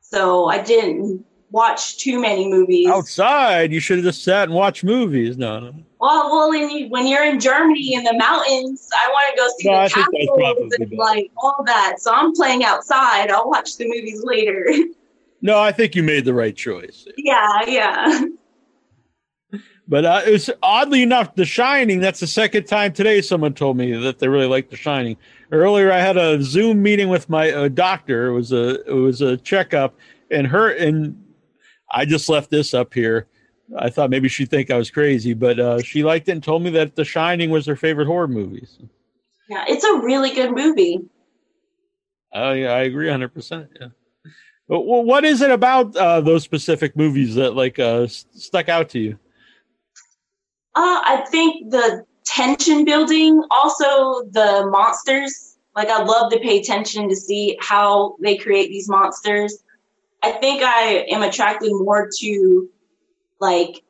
[0.00, 2.88] so I didn't watch too many movies.
[2.88, 5.36] Outside, you should have just sat and watched movies.
[5.36, 5.74] No, no.
[6.00, 9.48] Well, well, when, you, when you're in Germany in the mountains, I want to go
[9.58, 11.96] see No, the castles and like all that.
[11.98, 13.30] So I'm playing outside.
[13.30, 14.68] I'll watch the movies later.
[15.42, 17.06] no, I think you made the right choice.
[17.16, 18.22] yeah, yeah.
[19.90, 21.98] But uh, it was oddly enough, The Shining.
[21.98, 25.16] That's the second time today someone told me that they really liked The Shining.
[25.50, 28.26] Earlier, I had a Zoom meeting with my uh, doctor.
[28.26, 29.94] It was a it was a checkup,
[30.30, 31.18] and her and
[31.90, 33.26] I just left this up here.
[33.78, 36.62] I thought maybe she'd think I was crazy, but uh, she liked it and told
[36.62, 38.66] me that The Shining was her favorite horror movie.
[38.66, 38.88] So,
[39.48, 41.00] Yeah, it's a really good movie.
[42.32, 43.68] Oh yeah, I agree, hundred percent.
[43.80, 43.88] Yeah.
[44.68, 48.90] But wh- what is it about uh, those specific movies that like uh, stuck out
[48.90, 49.18] to you?
[50.74, 55.56] Uh, I think the tension building, also the monsters.
[55.74, 59.62] Like I love to pay attention to see how they create these monsters.
[60.22, 62.68] I think I am attracted more to
[63.40, 63.82] like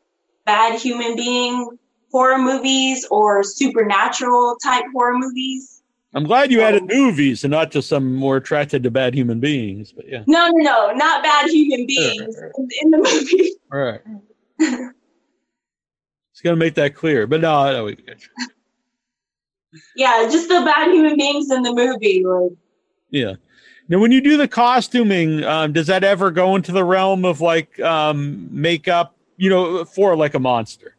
[0.44, 1.78] bad human being
[2.10, 5.82] horror movies or supernatural type horror movies.
[6.14, 9.92] I'm glad you added movies and not just some more attracted to bad human beings.
[9.92, 13.52] But yeah, No, no, no, not bad human beings in, in the movie.
[13.72, 14.00] all right.
[16.32, 18.46] It's gonna make that clear, but no, no, we got you.
[19.94, 22.24] Yeah, just the bad human beings in the movie.
[22.24, 22.52] Like,
[23.10, 23.34] yeah.
[23.88, 27.40] Now, when you do the costuming, um, does that ever go into the realm of
[27.40, 29.14] like um, makeup?
[29.36, 30.96] You know, for like a monster.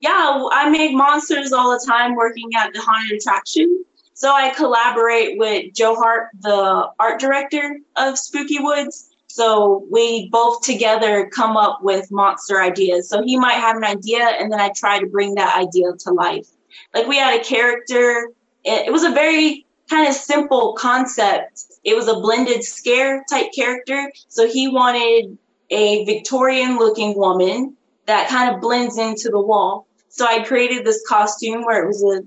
[0.00, 3.84] yeah, I make monsters all the time working at the haunted attraction.
[4.14, 9.08] So I collaborate with Joe Hart, the art director of Spooky Woods.
[9.28, 13.08] So we both together come up with monster ideas.
[13.08, 16.12] So he might have an idea, and then I try to bring that idea to
[16.12, 16.48] life.
[16.92, 18.30] Like we had a character,
[18.64, 21.64] it, it was a very kind of simple concept.
[21.84, 24.10] It was a blended scare type character.
[24.28, 25.36] So he wanted
[25.70, 27.76] a Victorian looking woman
[28.06, 29.86] that kind of blends into the wall.
[30.08, 32.22] So I created this costume where it was a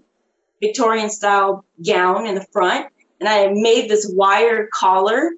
[0.62, 2.88] Victorian style gown in the front,
[3.20, 5.32] and I made this wire collar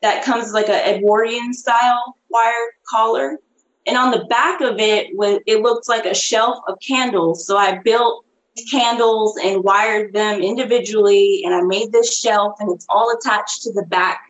[0.00, 2.52] that comes like a Edwardian style wire
[2.88, 3.38] collar.
[3.86, 5.08] And on the back of it
[5.46, 7.44] it looked like a shelf of candles.
[7.46, 8.24] So I built
[8.70, 13.72] candles and wired them individually, and I made this shelf, and it's all attached to
[13.72, 14.20] the back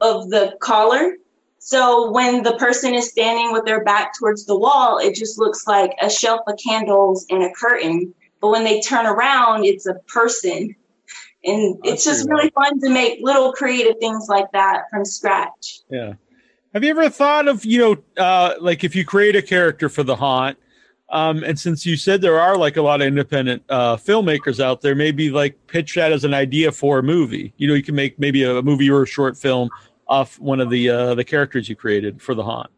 [0.00, 1.16] of the collar.
[1.58, 5.66] So when the person is standing with their back towards the wall, it just looks
[5.66, 8.12] like a shelf of candles and a curtain.
[8.40, 10.76] But when they turn around, it's a person.
[11.42, 15.80] And it's just really fun to make little creative things like that from scratch.
[15.90, 16.14] Yeah.
[16.74, 20.02] Have you ever thought of, you know, uh, like if you create a character for
[20.02, 20.58] the haunt,
[21.10, 24.80] um, and since you said there are like a lot of independent uh, filmmakers out
[24.80, 27.52] there, maybe like pitch that as an idea for a movie.
[27.56, 29.68] You know, you can make maybe a, movie or a short film
[30.08, 32.70] off one of the uh, the characters you created for the haunt.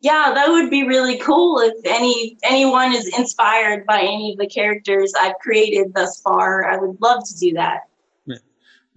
[0.00, 4.46] Yeah, that would be really cool if any anyone is inspired by any of the
[4.46, 6.64] characters I've created thus far.
[6.70, 7.82] I would love to do that.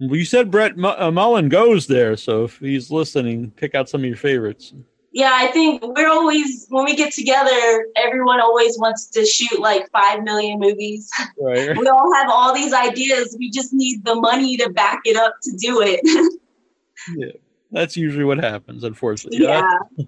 [0.00, 3.88] Well, you said Brett Mu- uh, Mullen goes there, so if he's listening, pick out
[3.90, 4.72] some of your favorites.
[5.12, 9.90] Yeah, I think we're always when we get together, everyone always wants to shoot like
[9.90, 11.10] five million movies.
[11.38, 11.76] Right.
[11.76, 13.34] we all have all these ideas.
[13.38, 16.00] We just need the money to back it up to do it.
[17.16, 17.32] yeah.
[17.72, 19.40] That's usually what happens, unfortunately.
[19.44, 19.78] yeah.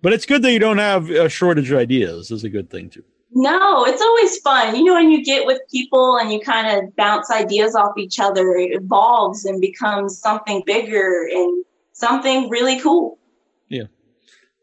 [0.00, 2.30] But it's good that you don't have a shortage of ideas.
[2.30, 3.02] Is a good thing too.
[3.32, 4.76] No, it's always fun.
[4.76, 8.18] You know, when you get with people and you kind of bounce ideas off each
[8.18, 13.17] other, it evolves and becomes something bigger and something really cool.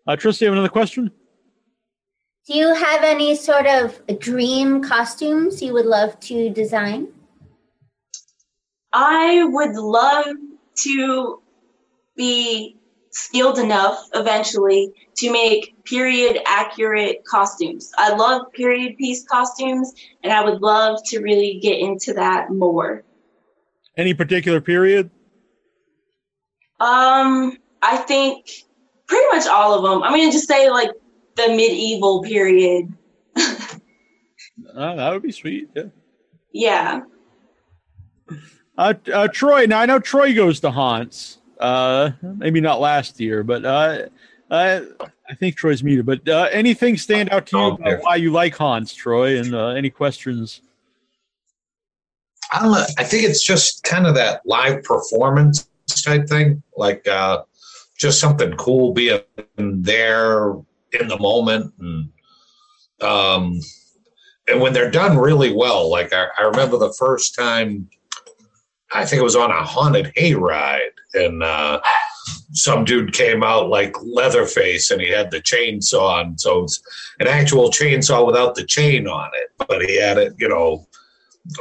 [0.08, 1.12] Uh, Trista, you have another question?
[2.48, 7.08] Do you have any sort of dream costumes you would love to design?
[8.94, 10.28] I would love
[10.84, 11.42] to
[12.16, 12.78] be
[13.10, 17.92] skilled enough eventually to make period accurate costumes.
[17.98, 19.94] I love period piece costumes
[20.24, 23.04] and I would love to really get into that more.
[23.98, 25.10] Any particular period?
[26.80, 28.65] Um, I think
[29.08, 30.04] pretty much all of them.
[30.04, 30.92] I'm going to just say like
[31.36, 32.94] the medieval period.
[33.38, 35.70] Uh, that would be sweet.
[35.76, 35.84] Yeah.
[36.52, 37.02] Yeah.
[38.78, 39.66] Uh, uh, Troy.
[39.66, 41.40] Now I know Troy goes to haunts.
[41.60, 44.08] Uh, maybe not last year, but uh,
[44.52, 44.82] Uh,
[45.28, 48.56] I think Troy's muted, but uh, anything stand out to you about why you like
[48.56, 49.40] haunts, Troy?
[49.40, 50.62] And uh, any questions?
[52.54, 52.86] I don't know.
[53.00, 55.68] I think it's just kind of that live performance
[56.04, 57.42] type thing, like uh,
[57.98, 59.22] just something cool being
[59.58, 60.54] there
[60.92, 62.10] in the moment, and
[63.02, 63.60] um,
[64.48, 65.90] and when they're done really well.
[65.90, 67.90] Like I, I remember the first time,
[68.92, 71.82] I think it was on a haunted hayride, and uh,
[72.52, 76.82] some dude came out like Leatherface, and he had the chainsaw and so it's
[77.20, 80.88] an actual chainsaw without the chain on it, but he had it, you know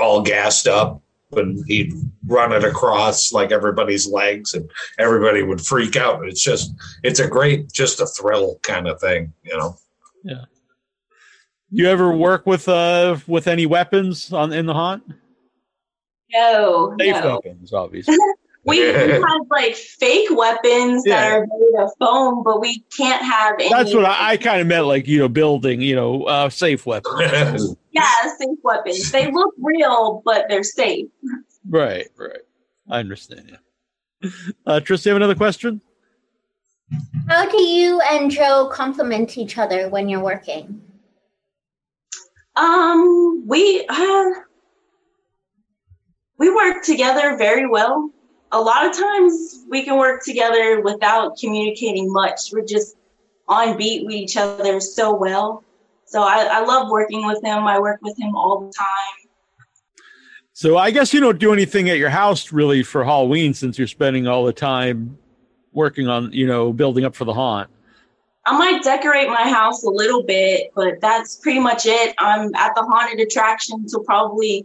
[0.00, 1.02] all gassed up
[1.36, 1.92] and he'd
[2.26, 6.26] run it across like everybody's legs and everybody would freak out.
[6.26, 6.72] It's just,
[7.02, 9.76] it's a great, just a thrill kind of thing, you know?
[10.22, 10.44] Yeah.
[11.70, 15.02] You ever work with uh with any weapons on in the haunt?
[16.32, 17.40] No, Safe no.
[17.44, 18.16] weapons, obviously.
[18.66, 21.20] We, we have like fake weapons Yeah.
[21.20, 23.68] that are made of foam, but we can't have any.
[23.68, 26.86] That's what I, I kind of meant, like you know, building, you know, uh, safe
[26.86, 27.76] weapons.
[27.94, 29.12] Yeah, safe weapons.
[29.12, 31.06] They look real, but they're safe.
[31.68, 32.40] right, right.
[32.90, 33.56] I understand.
[34.22, 34.30] Yeah.
[34.66, 35.80] Uh, Tris, you have another question?
[37.28, 40.82] How do you and Joe complement each other when you're working?
[42.56, 44.24] Um, we uh,
[46.38, 48.10] we work together very well.
[48.54, 52.52] A lot of times we can work together without communicating much.
[52.52, 52.96] We're just
[53.48, 55.64] on beat with each other so well.
[56.06, 57.64] So I, I love working with him.
[57.64, 59.28] I work with him all the time.
[60.52, 63.88] So I guess you don't do anything at your house really for Halloween since you're
[63.88, 65.18] spending all the time
[65.72, 67.68] working on, you know, building up for the haunt.
[68.46, 72.14] I might decorate my house a little bit, but that's pretty much it.
[72.20, 74.64] I'm at the haunted attraction until probably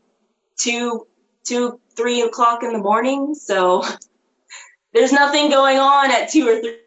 [0.59, 1.07] two,
[1.45, 3.35] two, three o'clock in the morning.
[3.35, 3.83] So
[4.93, 6.77] there's nothing going on at two or three,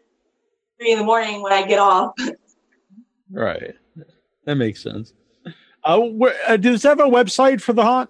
[0.79, 2.13] three in the morning when I get off.
[3.31, 3.75] Right.
[4.45, 5.13] That makes sense.
[5.83, 8.09] Uh, where, uh, does it have a website for the haunt?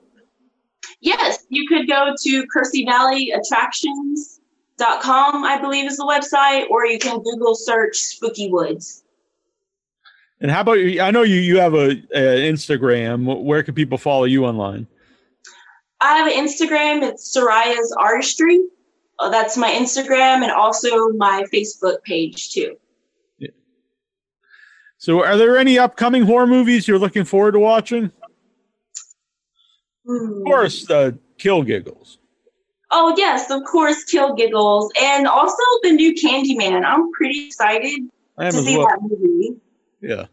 [1.00, 7.00] Yes, you could go to Kersey Valley Attractions.com, I believe is the website, or you
[7.00, 9.04] can Google search Spooky Woods.
[10.40, 11.02] And how about you?
[11.02, 13.44] I know you, you have a, a Instagram.
[13.44, 14.88] Where can people follow you online?
[16.04, 17.02] I have an Instagram.
[17.02, 18.60] It's Soraja's Artistry.
[19.20, 22.76] Uh, that's my Instagram and also my Facebook page too.
[23.38, 23.52] Yeah.
[24.98, 28.12] So, are there any upcoming horror movies you're looking forward to watching?
[30.06, 32.18] Of course, uh, Kill Giggles.
[32.92, 36.84] Oh yes, of course, Kill Giggles, and also the new Candyman.
[36.84, 38.02] I'm pretty excited
[38.40, 38.88] to see well.
[38.88, 39.56] that movie.
[40.02, 40.26] Yeah.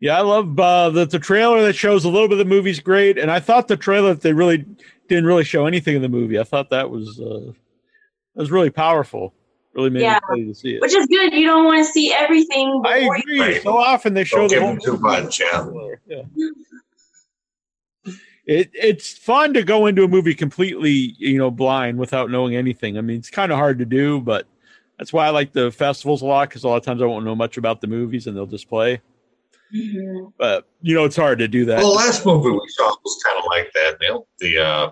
[0.00, 2.80] Yeah, I love uh, the the trailer that shows a little bit of the movie's
[2.80, 4.64] great, and I thought the trailer that they really
[5.08, 6.38] didn't really show anything in the movie.
[6.38, 7.52] I thought that was uh,
[8.34, 9.34] that was really powerful.
[9.74, 10.14] Really made Yeah.
[10.30, 10.80] me excited to see it.
[10.80, 11.32] Which is good.
[11.34, 12.82] You don't want to see everything.
[12.84, 13.40] I agree.
[13.40, 13.62] Right.
[13.62, 15.02] So often they show Don't the give whole them too movie.
[15.02, 15.66] much, yeah.
[16.06, 16.22] Yeah.
[18.46, 22.96] It it's fun to go into a movie completely, you know, blind without knowing anything.
[22.98, 24.46] I mean, it's kind of hard to do, but
[24.98, 27.24] that's why I like the festivals a lot because a lot of times I won't
[27.24, 29.00] know much about the movies and they'll just play.
[29.74, 30.32] Mhm.
[30.38, 31.78] But you know, it's hard to do that.
[31.78, 34.26] Well, the last movie we saw was kind of like that, Neal.
[34.38, 34.90] The, uh,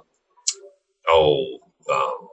[1.08, 1.58] oh,
[1.92, 2.28] um,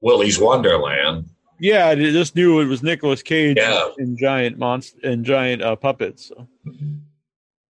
[0.00, 1.30] Willy's Wonderland.
[1.60, 3.88] Yeah, I just knew it was Nicolas Cage Yeah.
[3.98, 6.26] in giant monst and giant uh, puppets.
[6.28, 6.46] So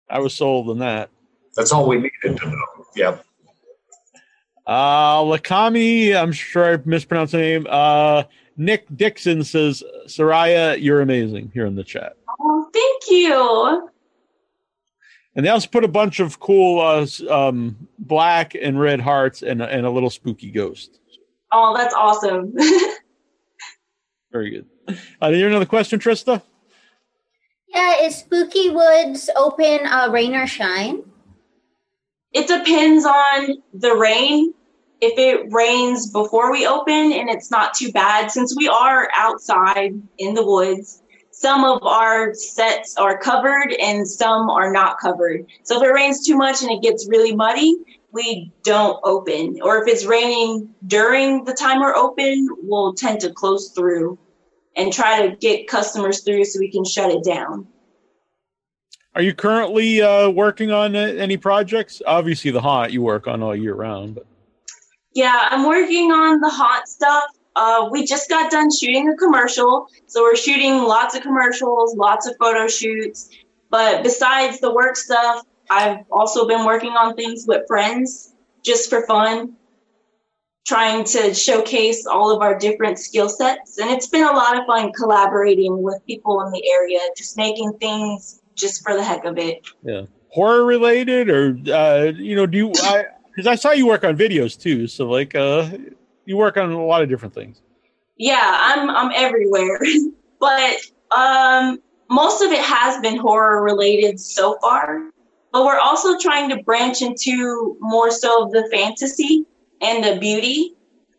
[0.08, 1.10] I was sold on that.
[1.54, 2.64] That's all we needed to know.
[2.96, 3.24] Yep.
[4.66, 7.66] Uh, Lakami, I'm sure I mispronounced the name.
[7.68, 8.24] Uh,
[8.56, 12.16] Nick Dixon says, Soraja, you're amazing here in the chat.
[12.40, 13.88] Oh, thank you.
[15.36, 19.62] And they also put a bunch of cool uh, um, black and red hearts and,
[19.62, 21.00] a- and a little spooky ghost.
[21.52, 22.52] Oh, that's awesome.
[24.32, 24.66] Very good.
[25.20, 26.42] Uh, do you have another question, Trista?
[27.68, 31.02] Yeah, is Spooky Woods open uh, rain or shine?
[32.32, 34.52] it depends on the rain.
[35.00, 39.92] If it rains before we open and it's not too bad, since we are outside
[40.18, 41.00] in the woods,
[41.44, 45.44] some of our sets are covered and some are not covered.
[45.62, 47.76] So if it rains too much and it gets really muddy,
[48.12, 49.58] we don't open.
[49.62, 54.18] Or if it's raining during the time we're open, we'll tend to close through
[54.74, 57.66] and try to get customers through so we can shut it down.
[59.14, 62.00] Are you currently uh, working on uh, any projects?
[62.06, 64.26] Obviously, the haunt you work on all year round, but
[65.12, 67.24] Yeah, I'm working on the hot stuff.
[67.56, 72.26] Uh, we just got done shooting a commercial, so we're shooting lots of commercials, lots
[72.26, 73.30] of photo shoots.
[73.70, 78.34] But besides the work stuff, I've also been working on things with friends
[78.64, 79.56] just for fun.
[80.66, 83.78] trying to showcase all of our different skill sets.
[83.78, 87.74] And it's been a lot of fun collaborating with people in the area, just making
[87.74, 89.66] things just for the heck of it.
[89.82, 90.02] Yeah.
[90.30, 94.16] Horror related or uh you know, do you I because I saw you work on
[94.16, 94.86] videos too.
[94.88, 95.68] So like uh
[96.26, 97.60] you work on a lot of different things.
[98.16, 99.80] Yeah, I'm I'm everywhere.
[100.40, 100.76] but
[101.16, 101.78] um
[102.10, 105.10] most of it has been horror related so far.
[105.52, 109.44] But we're also trying to branch into more so of the fantasy
[109.80, 110.74] and the beauty.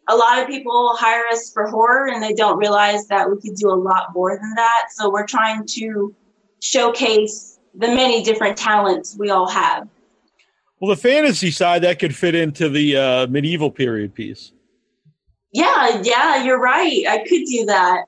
[0.07, 3.55] A lot of people hire us for horror and they don't realize that we could
[3.55, 4.87] do a lot more than that.
[4.91, 6.13] So we're trying to
[6.61, 9.87] showcase the many different talents we all have.
[10.79, 14.51] Well, the fantasy side that could fit into the uh medieval period piece.
[15.55, 17.05] Yeah, yeah, you're right.
[17.07, 18.03] I could do that.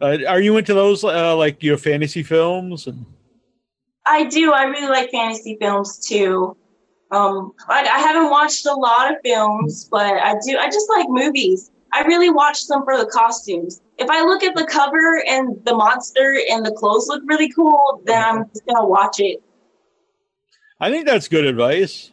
[0.00, 3.04] Uh, are you into those uh like your fantasy films and
[4.06, 4.52] I do.
[4.52, 6.56] I really like fantasy films too.
[7.10, 10.56] Um, I, I haven't watched a lot of films, but I do.
[10.56, 11.70] I just like movies.
[11.92, 13.82] I really watch them for the costumes.
[13.98, 18.00] If I look at the cover and the monster and the clothes look really cool,
[18.06, 19.42] then I'm just gonna watch it.
[20.80, 22.11] I think that's good advice.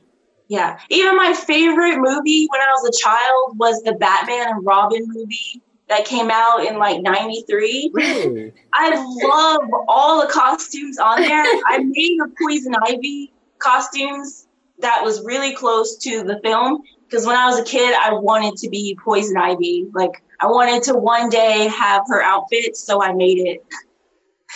[0.49, 0.79] Yeah.
[0.89, 5.61] Even my favorite movie when I was a child was the Batman and Robin movie
[5.87, 7.91] that came out in like '93.
[7.93, 8.53] Really?
[8.73, 11.43] I love all the costumes on there.
[11.67, 14.47] I made the Poison Ivy costumes
[14.79, 18.55] that was really close to the film because when I was a kid, I wanted
[18.57, 19.87] to be Poison Ivy.
[19.93, 23.61] Like I wanted to one day have her outfit, so I made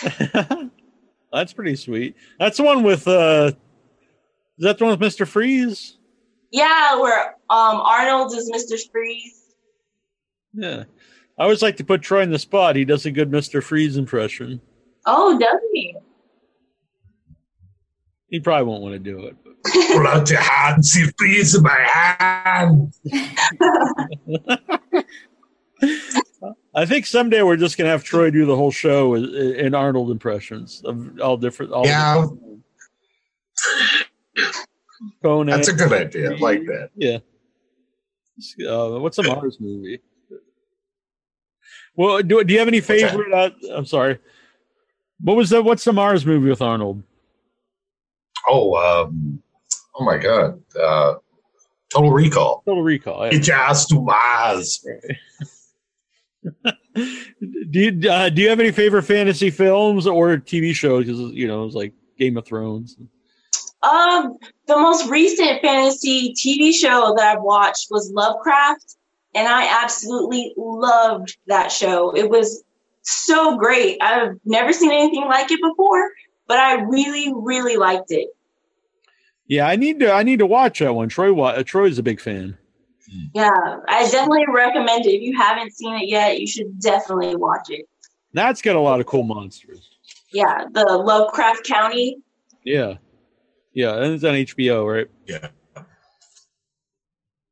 [0.02, 0.70] it.
[1.32, 2.16] That's pretty sweet.
[2.40, 3.52] That's the one with uh
[4.58, 5.26] is that the one with Mr.
[5.26, 5.96] Freeze?
[6.50, 8.78] Yeah, where um Arnold is Mr.
[8.92, 9.40] Freeze.
[10.52, 10.84] Yeah.
[11.38, 12.76] I always like to put Troy in the spot.
[12.76, 13.60] He does a good Mr.
[13.62, 14.60] Freeze impression.
[15.04, 15.96] Oh, does he?
[18.28, 19.36] He probably won't want to do it.
[19.42, 19.52] but-
[19.92, 22.92] Pull out your hand, see freeze in my hand.
[26.76, 30.10] I think someday we're just gonna have Troy do the whole show in- in Arnold
[30.10, 31.72] impressions of all different.
[31.72, 32.26] All Yeah.
[35.22, 35.54] Conan.
[35.54, 36.32] That's a good idea.
[36.32, 36.90] I like that.
[36.94, 37.18] Yeah.
[38.68, 40.00] Uh, what's a Mars movie?
[41.96, 43.32] Well, do, do you have any favorite?
[43.32, 44.18] Uh, I'm sorry.
[45.20, 47.02] What was the What's the Mars movie with Arnold?
[48.48, 49.40] Oh, um,
[49.94, 50.60] oh my God.
[50.78, 51.14] Uh,
[51.92, 52.62] Total Recall.
[52.66, 53.32] Total Recall.
[53.32, 53.68] yeah.
[53.68, 54.84] Ass to Mars.
[56.64, 61.06] do you uh, Do you have any favorite fantasy films or TV shows?
[61.06, 62.96] Because you know, it's like Game of Thrones.
[63.84, 68.96] Um, the most recent fantasy TV show that I've watched was Lovecraft,
[69.34, 72.10] and I absolutely loved that show.
[72.16, 72.64] It was
[73.02, 73.98] so great.
[74.00, 76.10] I've never seen anything like it before,
[76.46, 78.28] but I really, really liked it.
[79.46, 80.10] Yeah, I need to.
[80.10, 81.08] I need to watch that one.
[81.10, 81.38] Troy.
[81.38, 82.56] Uh, Troy's a big fan.
[83.34, 83.50] Yeah,
[83.88, 85.10] I definitely recommend it.
[85.10, 87.86] If you haven't seen it yet, you should definitely watch it.
[88.32, 89.90] That's got a lot of cool monsters.
[90.32, 92.16] Yeah, the Lovecraft Country.
[92.64, 92.94] Yeah,
[93.74, 95.08] yeah, and it's on HBO, right?
[95.26, 95.48] Yeah.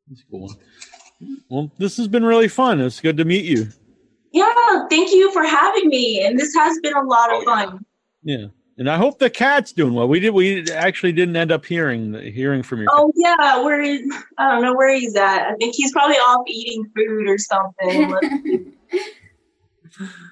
[0.08, 0.56] That's a cool one.
[1.48, 2.80] Well, this has been really fun.
[2.80, 3.68] It's good to meet you.
[4.32, 6.24] Yeah, thank you for having me.
[6.24, 7.84] And this has been a lot of Oh, fun.
[8.22, 8.46] Yeah,
[8.78, 10.08] and I hope the cat's doing well.
[10.08, 10.30] We did.
[10.30, 12.88] We actually didn't end up hearing hearing from your.
[12.92, 14.00] Oh yeah, where is
[14.38, 15.48] I don't know where he's at.
[15.50, 18.72] I think he's probably off eating food or something.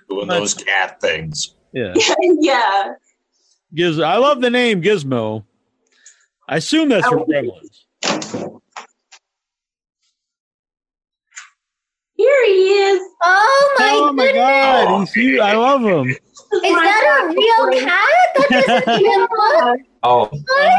[0.09, 1.55] Doing those cat things.
[1.72, 2.95] Yeah, yeah.
[3.74, 4.01] Giz.
[4.01, 5.45] I love the name Gizmo.
[6.51, 7.20] I assume that's from.
[7.20, 7.84] Gremlins.
[12.16, 13.01] Here he is.
[13.22, 15.40] Oh my Oh my god, he's cute.
[15.40, 16.09] I love him.
[16.11, 16.18] Is
[16.62, 18.09] that a real cat?
[18.51, 19.80] That doesn't even look.
[20.03, 20.30] Oh,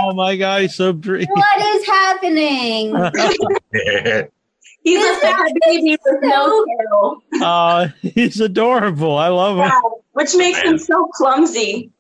[0.04, 1.26] Oh my god, he's so pretty.
[1.32, 2.94] What is happening?
[4.84, 9.16] He's a This fat baby with no tail, Uh, he's adorable.
[9.16, 9.72] I love him.
[10.14, 11.92] which makes him so clumsy.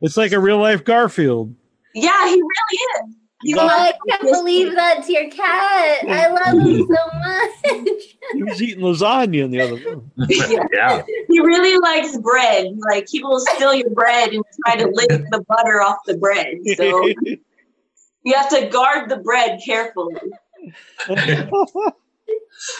[0.00, 1.54] It's like a real life Garfield.
[1.94, 3.16] Yeah, he really is.
[3.42, 6.04] He's Oh, I can't believe that's your cat.
[6.08, 8.02] I love him so much.
[8.32, 10.10] He was eating lasagna in the other room.
[10.28, 11.02] yeah.
[11.28, 12.66] he really likes bread.
[12.90, 16.56] Like he will steal your bread and try to lick the butter off the bread.
[16.76, 17.06] So
[18.24, 20.16] you have to guard the bread carefully.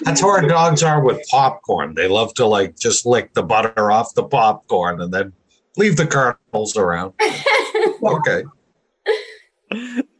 [0.02, 1.94] That's how our dogs are with popcorn.
[1.94, 5.32] They love to like just lick the butter off the popcorn and then
[5.76, 7.14] leave the kernels around.
[8.02, 8.44] Okay.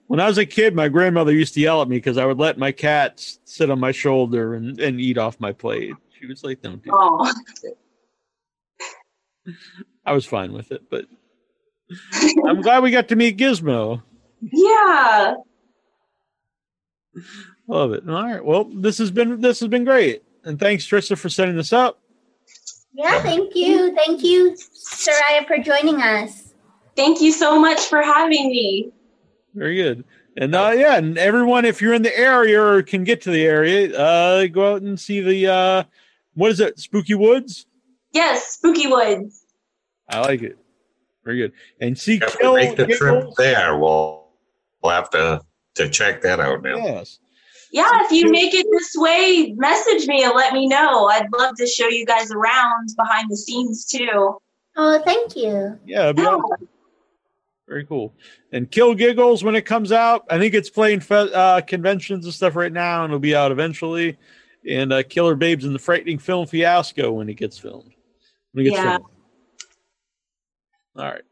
[0.07, 2.39] When I was a kid, my grandmother used to yell at me because I would
[2.39, 5.93] let my cat sit on my shoulder and, and eat off my plate.
[6.19, 7.75] She was like, "Don't do." That.
[9.47, 9.55] Oh,
[10.05, 11.07] I was fine with it, but
[12.47, 14.03] I'm glad we got to meet Gizmo.
[14.41, 15.35] yeah.
[17.69, 18.09] Love it.
[18.09, 18.45] All right.
[18.45, 22.01] Well, this has been this has been great, and thanks, Trista, for setting this up.
[22.97, 23.95] Yeah, thank you.
[23.95, 26.55] Thank you, Soraja, for joining us.
[26.97, 28.91] Thank you so much for having me.
[29.55, 30.03] Very good.
[30.39, 33.45] And uh, yeah, and everyone, if you're in the area or can get to the
[33.45, 35.85] area, uh, go out and see the uh,
[36.35, 36.79] what is it?
[36.79, 37.67] Spooky Woods.
[38.13, 39.45] Yes, Spooky Woods.
[40.09, 40.57] I like it.
[41.23, 41.53] Very good.
[41.81, 44.29] And see If we make the trip there, we'll
[44.83, 45.43] we'll have to
[45.75, 46.77] to check that out now.
[46.77, 47.19] Yes.
[47.73, 51.07] Yeah, if you make it this way, message me and let me know.
[51.07, 54.39] I'd love to show you guys around behind the scenes too.
[54.77, 55.79] Oh, thank you.
[55.85, 56.39] Yeah, be Yeah.
[57.69, 58.15] Very cool.
[58.53, 60.25] And Kill Giggles when it comes out.
[60.31, 63.51] I think it's playing fe- uh, conventions and stuff right now, and it'll be out
[63.51, 64.17] eventually.
[64.69, 67.93] And uh, Killer Babes and the Frightening Film Fiasco when it gets filmed.
[68.53, 68.99] When it gets Yeah.
[68.99, 69.05] filmed.
[70.97, 71.23] All right.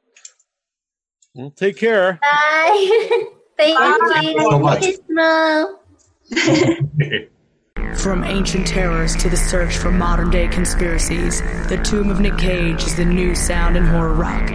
[1.35, 2.19] Well, take care.
[2.21, 3.21] Bye.
[3.57, 4.21] thank Bye.
[4.23, 4.41] you.
[4.41, 5.79] so much.
[7.97, 12.83] From ancient terrors to the search for modern day conspiracies, The Tomb of Nick Cage
[12.83, 14.51] is the new sound in horror rock.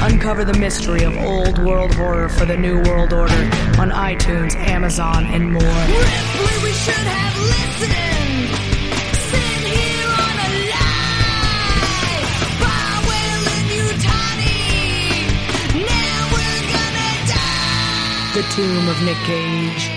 [0.00, 3.42] Uncover the mystery of old world horror for the new world order
[3.78, 5.62] on iTunes, Amazon, and more.
[5.62, 8.48] Ripley, we should have listened.
[9.28, 12.24] Sitting here on a lie.
[12.64, 15.28] Powell and Utani.
[15.76, 18.32] Now we're gonna die.
[18.32, 19.91] The Tomb of Nick Cage.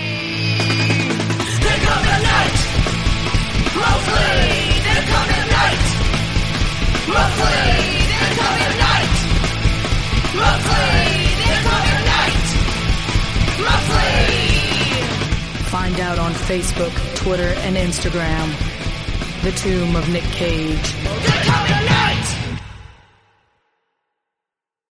[3.76, 5.84] Mostly, there come the night.
[7.12, 7.60] Mostly,
[8.10, 9.16] there come the night.
[10.40, 10.96] Mostly,
[11.42, 12.46] there come the night.
[13.66, 14.16] Mostly.
[15.70, 18.46] Find out on Facebook, Twitter, and Instagram.
[19.42, 21.45] The Tomb of Nick Cage.